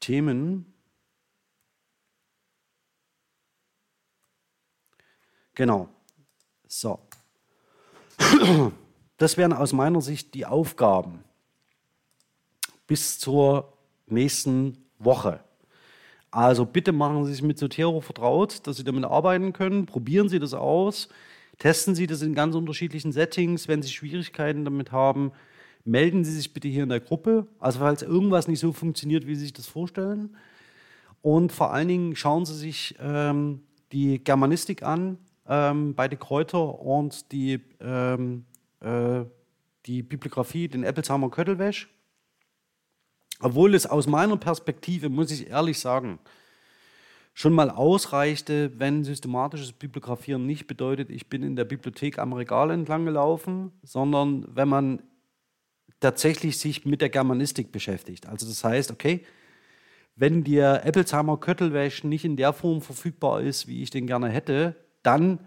Themen. 0.00 0.71
Genau. 5.54 5.88
So. 6.66 6.98
Das 9.18 9.36
wären 9.36 9.52
aus 9.52 9.72
meiner 9.72 10.00
Sicht 10.00 10.34
die 10.34 10.46
Aufgaben 10.46 11.22
bis 12.86 13.18
zur 13.18 13.72
nächsten 14.06 14.78
Woche. 14.98 15.40
Also 16.30 16.64
bitte 16.64 16.92
machen 16.92 17.24
Sie 17.24 17.32
sich 17.32 17.42
mit 17.42 17.58
Zotero 17.58 18.00
vertraut, 18.00 18.66
dass 18.66 18.78
Sie 18.78 18.84
damit 18.84 19.04
arbeiten 19.04 19.52
können. 19.52 19.86
Probieren 19.86 20.28
Sie 20.28 20.38
das 20.38 20.54
aus. 20.54 21.08
Testen 21.58 21.94
Sie 21.94 22.06
das 22.06 22.22
in 22.22 22.34
ganz 22.34 22.54
unterschiedlichen 22.54 23.12
Settings. 23.12 23.68
Wenn 23.68 23.82
Sie 23.82 23.90
Schwierigkeiten 23.90 24.64
damit 24.64 24.92
haben, 24.92 25.32
melden 25.84 26.24
Sie 26.24 26.32
sich 26.32 26.52
bitte 26.52 26.68
hier 26.68 26.84
in 26.84 26.88
der 26.88 27.00
Gruppe. 27.00 27.46
Also 27.58 27.80
falls 27.80 28.02
irgendwas 28.02 28.48
nicht 28.48 28.60
so 28.60 28.72
funktioniert, 28.72 29.26
wie 29.26 29.34
Sie 29.34 29.42
sich 29.42 29.52
das 29.52 29.66
vorstellen. 29.66 30.36
Und 31.20 31.52
vor 31.52 31.72
allen 31.72 31.88
Dingen 31.88 32.16
schauen 32.16 32.46
Sie 32.46 32.56
sich 32.56 32.96
ähm, 32.98 33.60
die 33.92 34.24
Germanistik 34.24 34.82
an, 34.82 35.18
ähm, 35.52 35.94
beide 35.94 36.16
Kräuter 36.16 36.80
und 36.80 37.30
die, 37.30 37.60
ähm, 37.80 38.46
äh, 38.80 39.24
die 39.84 40.02
Bibliografie, 40.02 40.66
den 40.66 40.82
Eppelsheimer 40.82 41.30
Köttelwäsch. 41.30 41.90
Obwohl 43.40 43.74
es 43.74 43.84
aus 43.86 44.06
meiner 44.06 44.38
Perspektive, 44.38 45.10
muss 45.10 45.30
ich 45.30 45.50
ehrlich 45.50 45.78
sagen, 45.78 46.18
schon 47.34 47.52
mal 47.52 47.68
ausreichte, 47.68 48.72
wenn 48.78 49.04
systematisches 49.04 49.72
Bibliografieren 49.72 50.46
nicht 50.46 50.66
bedeutet, 50.66 51.10
ich 51.10 51.28
bin 51.28 51.42
in 51.42 51.56
der 51.56 51.64
Bibliothek 51.66 52.18
am 52.18 52.32
Regal 52.32 52.70
entlang 52.70 53.04
gelaufen, 53.04 53.72
sondern 53.82 54.46
wenn 54.56 54.68
man 54.68 55.02
tatsächlich 56.00 56.58
sich 56.58 56.86
mit 56.86 57.02
der 57.02 57.10
Germanistik 57.10 57.72
beschäftigt. 57.72 58.26
Also 58.26 58.46
das 58.46 58.64
heißt, 58.64 58.90
okay, 58.90 59.26
wenn 60.16 60.44
der 60.44 60.86
Eppelsheimer 60.86 61.36
Köttelwäsch 61.36 62.04
nicht 62.04 62.24
in 62.24 62.36
der 62.36 62.54
Form 62.54 62.80
verfügbar 62.80 63.42
ist, 63.42 63.66
wie 63.66 63.82
ich 63.82 63.90
den 63.90 64.06
gerne 64.06 64.28
hätte, 64.28 64.76
dann 65.02 65.40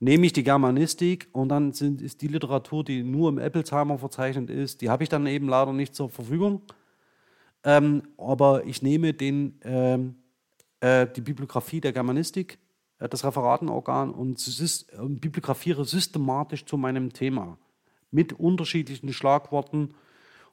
nehme 0.00 0.26
ich 0.26 0.32
die 0.32 0.44
Germanistik 0.44 1.28
und 1.32 1.48
dann 1.48 1.72
sind, 1.72 2.00
ist 2.00 2.22
die 2.22 2.28
Literatur, 2.28 2.84
die 2.84 3.02
nur 3.02 3.28
im 3.28 3.38
Eppelsheimer 3.38 3.98
verzeichnet 3.98 4.50
ist, 4.50 4.80
die 4.80 4.90
habe 4.90 5.02
ich 5.02 5.08
dann 5.08 5.26
eben 5.26 5.48
leider 5.48 5.72
nicht 5.72 5.94
zur 5.94 6.08
Verfügung. 6.08 6.62
Ähm, 7.64 8.02
aber 8.16 8.64
ich 8.64 8.82
nehme 8.82 9.12
den, 9.12 9.58
ähm, 9.62 10.14
äh, 10.80 11.06
die 11.06 11.20
Bibliografie 11.20 11.80
der 11.80 11.92
Germanistik, 11.92 12.58
äh, 12.98 13.08
das 13.08 13.24
Referatenorgan, 13.24 14.10
und 14.10 14.38
syst 14.38 14.92
äh, 14.92 15.04
bibliografiere 15.08 15.84
systematisch 15.84 16.64
zu 16.64 16.76
meinem 16.76 17.12
Thema 17.12 17.58
mit 18.10 18.32
unterschiedlichen 18.32 19.12
Schlagworten 19.12 19.94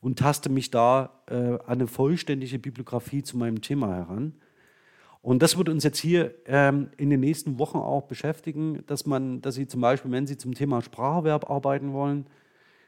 und 0.01 0.19
taste 0.19 0.49
mich 0.49 0.71
da 0.71 1.21
äh, 1.27 1.35
an 1.35 1.61
eine 1.65 1.87
vollständige 1.87 2.59
Bibliografie 2.59 3.23
zu 3.23 3.37
meinem 3.37 3.61
Thema 3.61 3.93
heran. 3.93 4.33
Und 5.25 5.41
das 5.41 5.57
wird 5.57 5.69
uns 5.69 5.83
jetzt 5.83 5.97
hier 5.97 6.35
ähm, 6.45 6.91
in 6.97 7.09
den 7.09 7.19
nächsten 7.19 7.57
Wochen 7.57 7.79
auch 7.79 8.03
beschäftigen, 8.03 8.83
dass 8.85 9.07
man, 9.07 9.41
dass 9.41 9.55
Sie 9.55 9.65
zum 9.65 9.81
Beispiel, 9.81 10.11
wenn 10.11 10.27
Sie 10.27 10.37
zum 10.37 10.53
Thema 10.53 10.83
Spracherwerb 10.83 11.49
arbeiten 11.49 11.93
wollen, 11.93 12.27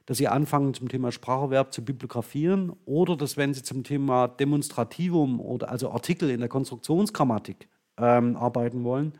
dass 0.05 0.19
Sie 0.19 0.27
anfangen, 0.27 0.75
zum 0.75 0.87
Thema 0.87 1.11
Spracherwerb 1.11 1.73
zu 1.73 1.83
bibliografieren 1.83 2.73
oder 2.85 3.17
dass, 3.17 3.37
wenn 3.37 3.55
Sie 3.55 3.63
zum 3.63 3.83
Thema 3.83 4.27
Demonstrativum 4.27 5.39
oder 5.39 5.71
also 5.71 5.89
Artikel 5.89 6.29
in 6.29 6.39
der 6.39 6.47
Konstruktionsgrammatik 6.47 7.69
ähm, 7.97 8.35
arbeiten 8.35 8.83
wollen, 8.83 9.13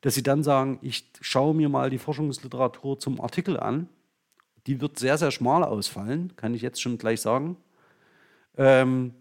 dass 0.00 0.16
Sie 0.16 0.24
dann 0.24 0.42
sagen, 0.42 0.80
ich 0.82 1.08
schaue 1.20 1.54
mir 1.54 1.68
mal 1.68 1.88
die 1.88 1.98
Forschungsliteratur 1.98 2.98
zum 2.98 3.20
Artikel 3.20 3.60
an. 3.60 3.88
Die 4.66 4.80
wird 4.80 4.98
sehr, 4.98 5.18
sehr 5.18 5.30
schmal 5.30 5.62
ausfallen, 5.62 6.32
kann 6.34 6.54
ich 6.54 6.62
jetzt 6.62 6.82
schon 6.82 6.98
gleich 6.98 7.20
sagen. 7.20 7.58
Ähm, 8.58 9.14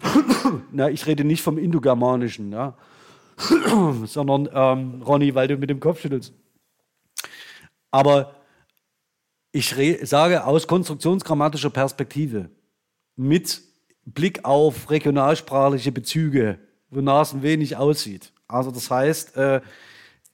na, 0.72 0.90
ich 0.90 1.06
rede 1.06 1.24
nicht 1.24 1.42
vom 1.42 1.58
Indogermanischen, 1.58 2.52
ja. 2.52 2.76
sondern 4.06 4.48
ähm, 4.52 5.02
Ronny, 5.02 5.34
weil 5.34 5.48
du 5.48 5.56
mit 5.56 5.70
dem 5.70 5.80
Kopf 5.80 6.00
schüttelst. 6.00 6.32
Aber 7.90 8.34
ich 9.52 9.74
sage 10.02 10.44
aus 10.44 10.66
konstruktionsgrammatischer 10.66 11.70
Perspektive 11.70 12.50
mit 13.16 13.62
Blick 14.04 14.44
auf 14.44 14.90
regionalsprachliche 14.90 15.92
Bezüge, 15.92 16.58
wonach 16.90 17.22
es 17.22 17.32
ein 17.32 17.42
wenig 17.42 17.76
aussieht. 17.76 18.32
Also 18.46 18.70
das 18.70 18.90
heißt, 18.90 19.36
äh, 19.36 19.60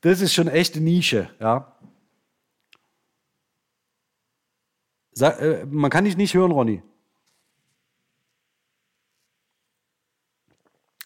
das 0.00 0.20
ist 0.20 0.34
schon 0.34 0.48
echte 0.48 0.80
Nische. 0.80 1.30
Ja. 1.40 1.76
Sag, 5.12 5.40
äh, 5.40 5.64
man 5.66 5.90
kann 5.90 6.04
dich 6.04 6.16
nicht 6.16 6.34
hören, 6.34 6.52
Ronny. 6.52 6.82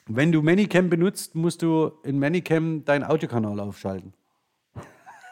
Wenn 0.08 0.32
du 0.32 0.42
Manycam 0.42 0.88
benutzt, 0.88 1.34
musst 1.34 1.60
du 1.60 1.92
in 2.02 2.18
Manycam 2.18 2.82
deinen 2.84 3.04
Audiokanal 3.04 3.60
aufschalten. 3.60 4.14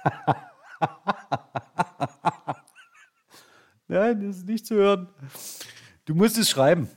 Nein, 3.88 4.26
das 4.26 4.36
ist 4.36 4.46
nicht 4.46 4.66
zu 4.66 4.74
hören. 4.74 5.08
Du 6.04 6.14
musst 6.14 6.36
es 6.36 6.50
schreiben. 6.50 6.90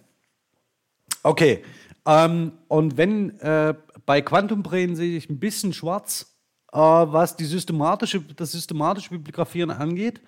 Okay. 1.24 1.64
Ähm, 2.06 2.52
und 2.68 2.98
wenn 2.98 3.40
äh, 3.40 3.74
bei 4.06 4.22
Quantum 4.22 4.62
Brain 4.62 4.98
sehe 4.98 5.16
ich 5.16 5.30
ein 5.30 5.40
bisschen 5.40 5.72
schwarz, 5.72 6.38
äh, 6.74 6.78
was 6.78 7.38
die 7.38 7.46
systematische, 7.46 8.22
das 8.22 8.52
systematische 8.52 9.12
Bibliografieren 9.12 9.72
angeht. 9.72 10.22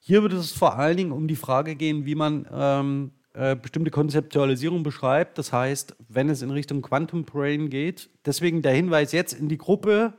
Hier 0.00 0.22
wird 0.22 0.32
es 0.32 0.52
vor 0.52 0.76
allen 0.76 0.96
Dingen 0.96 1.12
um 1.12 1.28
die 1.28 1.36
Frage 1.36 1.76
gehen, 1.76 2.06
wie 2.06 2.14
man 2.16 2.48
ähm, 2.50 3.12
äh, 3.38 3.54
bestimmte 3.54 3.92
Konzeptualisierung 3.92 4.82
beschreibt. 4.82 5.38
Das 5.38 5.52
heißt, 5.52 5.94
wenn 6.08 6.28
es 6.28 6.42
in 6.42 6.50
Richtung 6.50 6.82
Quantum 6.82 7.24
Brain 7.24 7.70
geht, 7.70 8.10
deswegen 8.26 8.62
der 8.62 8.72
Hinweis 8.72 9.12
jetzt 9.12 9.32
in 9.32 9.48
die 9.48 9.58
Gruppe 9.58 10.12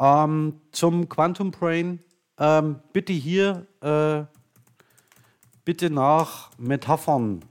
ähm, 0.00 0.60
zum 0.72 1.10
Quantum 1.10 1.50
Brain. 1.50 2.00
Ähm, 2.38 2.80
bitte 2.94 3.12
hier 3.12 3.66
äh, 3.82 4.24
bitte 5.66 5.90
nach 5.90 6.50
Metaphern 6.56 7.44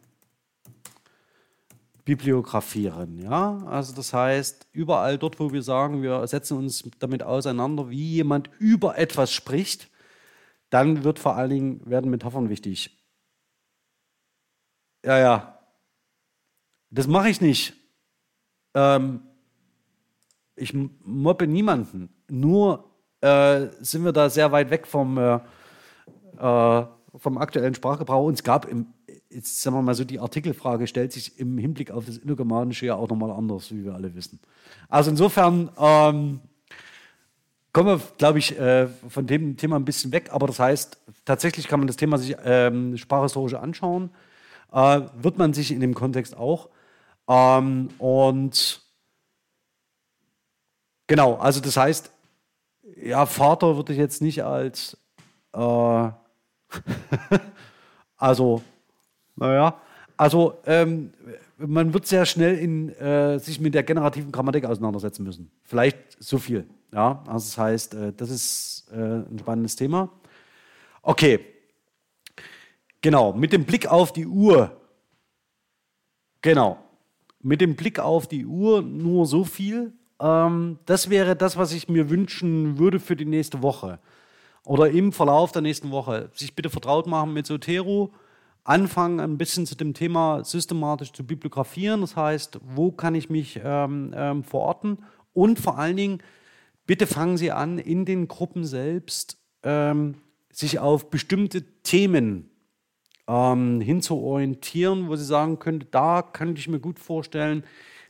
bibliografieren. 2.03 3.19
Ja? 3.19 3.63
Also 3.67 3.93
das 3.93 4.11
heißt, 4.11 4.67
überall 4.71 5.19
dort, 5.19 5.39
wo 5.39 5.53
wir 5.53 5.61
sagen, 5.61 6.01
wir 6.01 6.25
setzen 6.25 6.57
uns 6.57 6.89
damit 6.97 7.21
auseinander, 7.21 7.91
wie 7.91 8.13
jemand 8.13 8.49
über 8.57 8.97
etwas 8.97 9.31
spricht, 9.31 9.89
dann 10.71 11.03
wird 11.03 11.19
vor 11.19 11.35
allen 11.35 11.49
Dingen, 11.51 11.81
werden 11.85 12.09
Metaphern 12.09 12.49
wichtig. 12.49 12.95
Ja, 15.05 15.19
ja. 15.19 15.59
Das 16.89 17.05
mache 17.05 17.29
ich 17.29 17.39
nicht. 17.39 17.73
Ähm, 18.73 19.21
ich 20.55 20.73
mobbe 20.73 21.45
niemanden. 21.45 22.09
Nur 22.27 22.89
äh, 23.21 23.67
sind 23.81 24.03
wir 24.03 24.13
da 24.13 24.29
sehr 24.29 24.51
weit 24.51 24.71
weg 24.71 24.87
vom, 24.87 25.17
äh, 25.19 25.39
äh, 26.39 26.85
vom 27.17 27.37
aktuellen 27.37 27.75
Sprachgebrauch. 27.75 28.25
Und 28.25 28.33
es 28.33 28.43
gab 28.43 28.65
im, 28.65 28.87
jetzt 29.29 29.61
sagen 29.61 29.75
wir 29.75 29.83
mal 29.83 29.93
so, 29.93 30.05
die 30.05 30.19
Artikelfrage 30.19 30.87
stellt 30.87 31.13
sich 31.13 31.39
im 31.39 31.59
Hinblick 31.59 31.91
auf 31.91 32.05
das 32.05 32.17
Indogermanische 32.17 32.87
ja 32.87 32.95
auch 32.95 33.07
nochmal 33.07 33.29
anders, 33.29 33.71
wie 33.71 33.85
wir 33.85 33.93
alle 33.93 34.15
wissen. 34.15 34.39
Also 34.89 35.11
insofern 35.11 35.69
ähm, 35.77 36.39
kommen 37.73 37.89
wir, 37.89 38.01
glaube 38.17 38.39
ich, 38.39 38.57
äh, 38.57 38.87
von 39.07 39.27
dem 39.27 39.55
Thema 39.55 39.75
ein 39.75 39.85
bisschen 39.85 40.11
weg. 40.11 40.29
Aber 40.31 40.47
das 40.47 40.57
heißt, 40.57 40.97
tatsächlich 41.25 41.67
kann 41.67 41.79
man 41.79 41.85
das 41.85 41.95
Thema 41.95 42.17
sich 42.17 42.35
ähm, 42.43 42.97
sprachhistorisch 42.97 43.53
anschauen. 43.53 44.09
Äh, 44.75 45.01
wird 45.15 45.37
man 45.37 45.53
sich 45.53 45.71
in 45.71 45.79
dem 45.79 45.93
Kontext 45.93 46.35
auch. 46.35 46.69
Ähm, 47.29 47.89
und 47.97 48.81
genau, 51.07 51.35
also 51.35 51.61
das 51.61 51.77
heißt, 51.77 52.11
ja, 53.01 53.25
Vater 53.25 53.77
würde 53.77 53.93
ich 53.93 53.99
jetzt 53.99 54.21
nicht 54.21 54.43
als 54.43 54.97
äh, 55.53 55.59
also, 58.17 58.61
naja. 59.37 59.79
Also 60.17 60.57
ähm, 60.65 61.13
man 61.57 61.93
wird 61.93 62.05
sehr 62.05 62.25
schnell 62.25 62.57
in, 62.57 62.89
äh, 62.89 63.39
sich 63.39 63.61
mit 63.61 63.73
der 63.73 63.83
generativen 63.83 64.31
Grammatik 64.31 64.65
auseinandersetzen 64.65 65.23
müssen. 65.23 65.51
Vielleicht 65.63 65.97
so 66.19 66.37
viel. 66.37 66.67
Ja, 66.93 67.23
also 67.27 67.47
das 67.47 67.57
heißt, 67.57 67.93
äh, 67.95 68.13
das 68.15 68.29
ist 68.29 68.91
äh, 68.91 68.97
ein 68.97 69.39
spannendes 69.39 69.77
Thema. 69.77 70.09
Okay, 71.01 71.54
genau, 73.05 73.33
mit 73.33 73.53
dem 73.53 73.65
Blick 73.65 73.85
auf 73.85 74.13
die 74.13 74.25
Uhr. 74.25 74.81
Genau, 76.41 76.79
mit 77.39 77.61
dem 77.61 77.75
Blick 77.75 77.99
auf 77.99 78.27
die 78.27 78.47
Uhr 78.47 78.81
nur 78.81 79.27
so 79.27 79.43
viel. 79.43 79.93
Ähm, 80.19 80.79
das 80.87 81.11
wäre 81.11 81.35
das, 81.35 81.55
was 81.55 81.71
ich 81.71 81.87
mir 81.87 82.09
wünschen 82.09 82.79
würde 82.79 82.99
für 82.99 83.15
die 83.15 83.25
nächste 83.25 83.61
Woche. 83.61 83.99
Oder 84.65 84.89
im 84.89 85.11
Verlauf 85.11 85.51
der 85.51 85.61
nächsten 85.61 85.91
Woche. 85.91 86.31
Sich 86.33 86.55
bitte 86.55 86.71
vertraut 86.71 87.05
machen 87.05 87.31
mit 87.31 87.45
Sotero 87.45 88.11
anfangen, 88.63 89.19
ein 89.19 89.37
bisschen 89.37 89.67
zu 89.67 89.75
dem 89.75 89.93
Thema 89.93 90.43
systematisch 90.43 91.11
zu 91.11 91.23
bibliografieren. 91.23 92.01
Das 92.01 92.15
heißt, 92.15 92.59
wo 92.63 92.91
kann 92.91 93.13
ich 93.13 93.29
mich 93.29 93.59
ähm, 93.63 94.15
ähm, 94.15 94.43
verorten? 94.43 94.97
Und 95.31 95.59
vor 95.59 95.77
allen 95.77 95.97
Dingen, 95.97 96.23
bitte 96.87 97.05
fangen 97.05 97.37
Sie 97.37 97.51
an, 97.51 97.77
in 97.77 98.05
den 98.05 98.27
Gruppen 98.27 98.65
selbst 98.65 99.37
ähm, 99.61 100.15
sich 100.51 100.79
auf 100.79 101.11
bestimmte 101.11 101.61
Themen 101.83 102.49
ähm, 103.27 103.81
hinzuorientieren, 103.81 105.07
wo 105.07 105.15
Sie 105.15 105.25
sagen 105.25 105.59
können, 105.59 105.85
da 105.91 106.21
könnte 106.21 106.59
ich 106.59 106.67
mir 106.67 106.79
gut 106.79 106.99
vorstellen, 106.99 107.63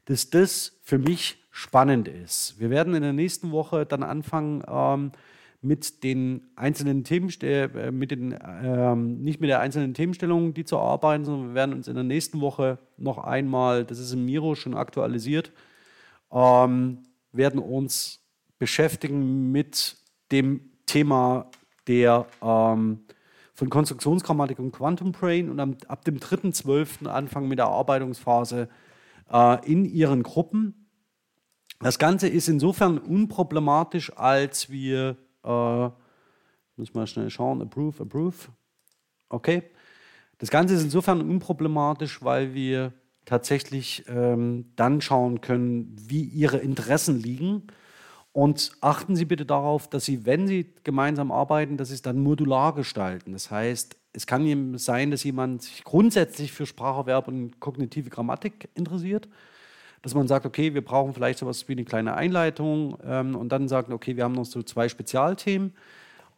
dass 0.05 0.29
das 0.29 0.77
für 0.83 0.97
mich 0.97 1.43
spannend 1.51 2.07
ist. 2.07 2.59
Wir 2.59 2.69
werden 2.69 2.93
in 2.95 3.01
der 3.01 3.13
nächsten 3.13 3.51
Woche 3.51 3.85
dann 3.85 4.03
anfangen, 4.03 4.63
ähm, 4.67 5.11
mit 5.65 6.03
den 6.03 6.45
einzelnen 6.55 7.03
Themen, 7.03 7.29
äh, 7.41 7.91
mit 7.91 8.11
den, 8.11 8.33
äh, 8.33 8.95
nicht 8.95 9.41
mit 9.41 9.49
der 9.49 9.61
einzelnen 9.61 9.93
Themenstellung, 9.93 10.53
die 10.53 10.63
zu 10.63 10.77
arbeiten, 10.77 11.25
sondern 11.25 11.49
wir 11.49 11.55
werden 11.55 11.73
uns 11.73 11.87
in 11.87 11.95
der 11.95 12.03
nächsten 12.03 12.39
Woche 12.39 12.77
noch 12.97 13.17
einmal, 13.17 13.83
das 13.83 13.97
ist 13.97 14.13
im 14.13 14.25
Miro 14.25 14.53
schon 14.53 14.75
aktualisiert, 14.75 15.51
ähm, 16.31 16.99
werden 17.31 17.59
uns 17.59 18.21
beschäftigen 18.59 19.51
mit 19.51 19.97
dem 20.31 20.61
Thema 20.85 21.49
der 21.87 22.27
ähm, 22.41 22.99
von 23.55 23.69
Konstruktionsgrammatik 23.69 24.59
und 24.59 24.71
Quantum 24.71 25.11
Brain 25.11 25.49
und 25.49 25.59
am, 25.59 25.77
ab 25.87 26.05
dem 26.05 26.17
3.12. 26.17 27.07
anfangen 27.07 27.47
mit 27.47 27.57
der 27.57 27.65
Erarbeitungsphase 27.65 28.69
äh, 29.31 29.65
in 29.65 29.85
ihren 29.85 30.23
Gruppen. 30.23 30.87
Das 31.79 31.97
Ganze 31.97 32.27
ist 32.27 32.47
insofern 32.47 32.97
unproblematisch, 32.97 34.15
als 34.15 34.69
wir 34.69 35.17
äh, 35.43 35.89
muss 36.77 36.93
mal 36.93 37.07
schnell 37.07 37.29
schauen. 37.29 37.61
Approve, 37.61 38.03
approve. 38.03 38.49
Okay. 39.29 39.63
Das 40.37 40.49
Ganze 40.49 40.73
ist 40.73 40.83
insofern 40.83 41.21
unproblematisch, 41.21 42.21
weil 42.21 42.53
wir 42.53 42.93
tatsächlich 43.23 44.03
ähm, 44.07 44.71
dann 44.75 45.01
schauen 45.01 45.41
können, 45.41 45.95
wie 45.97 46.23
Ihre 46.23 46.57
Interessen 46.57 47.19
liegen. 47.19 47.67
Und 48.35 48.73
achten 48.81 49.15
Sie 49.15 49.23
bitte 49.23 49.45
darauf, 49.45 49.87
dass 49.87 50.03
Sie, 50.03 50.25
wenn 50.25 50.45
Sie 50.45 50.73
gemeinsam 50.83 51.31
arbeiten, 51.31 51.77
dass 51.77 51.87
Sie 51.87 51.93
es 51.93 52.01
dann 52.01 52.19
modular 52.19 52.75
gestalten. 52.75 53.31
Das 53.31 53.49
heißt, 53.49 53.95
es 54.11 54.27
kann 54.27 54.77
sein, 54.77 55.09
dass 55.09 55.23
jemand 55.23 55.61
sich 55.61 55.85
grundsätzlich 55.85 56.51
für 56.51 56.65
Spracherwerb 56.65 57.29
und 57.29 57.61
kognitive 57.61 58.09
Grammatik 58.09 58.67
interessiert 58.75 59.29
dass 60.01 60.13
man 60.13 60.27
sagt, 60.27 60.45
okay, 60.45 60.75
wir 60.75 60.85
brauchen 60.85 61.15
vielleicht 61.15 61.39
sowas 61.39 61.67
wie 61.67 61.71
eine 61.71 61.83
kleine 61.83 62.13
Einleitung 62.13 62.95
ähm, 63.03 63.35
und 63.35 63.49
dann 63.49 63.67
sagen, 63.67 63.91
okay, 63.91 64.15
wir 64.15 64.23
haben 64.23 64.35
noch 64.35 64.45
so 64.45 64.61
zwei 64.61 64.87
Spezialthemen 64.87 65.73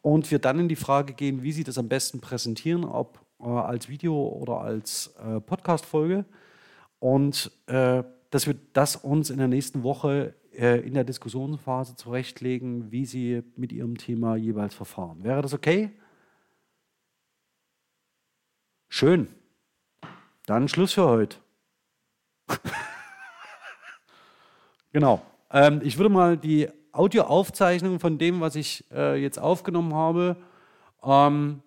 und 0.02 0.32
wir 0.32 0.40
dann 0.40 0.58
in 0.58 0.70
die 0.70 0.78
Frage 0.78 1.12
gehen, 1.12 1.44
wie 1.44 1.52
Sie 1.52 1.66
das 1.66 1.78
am 1.78 1.90
besten 1.90 2.22
präsentieren, 2.22 2.86
ob 2.86 3.20
äh, 3.42 3.44
als 3.44 3.90
Video 3.90 4.16
oder 4.16 4.62
als 4.62 5.14
äh, 5.20 5.42
Podcast-Folge 5.42 6.24
und 7.00 7.52
äh, 7.66 8.04
dass 8.30 8.48
wir 8.48 8.56
das 8.72 8.96
uns 8.96 9.30
in 9.30 9.38
der 9.38 9.50
nächsten 9.50 9.84
Woche 9.84 10.34
in 10.58 10.94
der 10.94 11.04
Diskussionsphase 11.04 11.96
zurechtlegen, 11.96 12.92
wie 12.92 13.06
Sie 13.06 13.44
mit 13.56 13.72
Ihrem 13.72 13.98
Thema 13.98 14.36
jeweils 14.36 14.74
verfahren. 14.74 15.24
Wäre 15.24 15.42
das 15.42 15.54
okay? 15.54 15.92
Schön. 18.90 19.28
Dann 20.46 20.68
Schluss 20.68 20.94
für 20.94 21.06
heute. 21.08 21.38
Genau. 24.94 25.22
Ähm, 25.52 25.82
ich 25.84 26.00
würde 26.00 26.10
mal 26.10 26.38
die 26.38 26.70
Audioaufzeichnung 26.92 28.00
von 28.00 28.18
dem, 28.18 28.42
was 28.42 28.56
ich 28.56 28.84
äh, 28.92 29.22
jetzt 29.22 29.38
aufgenommen 29.38 29.94
habe, 29.94 30.38
ähm, 31.04 31.62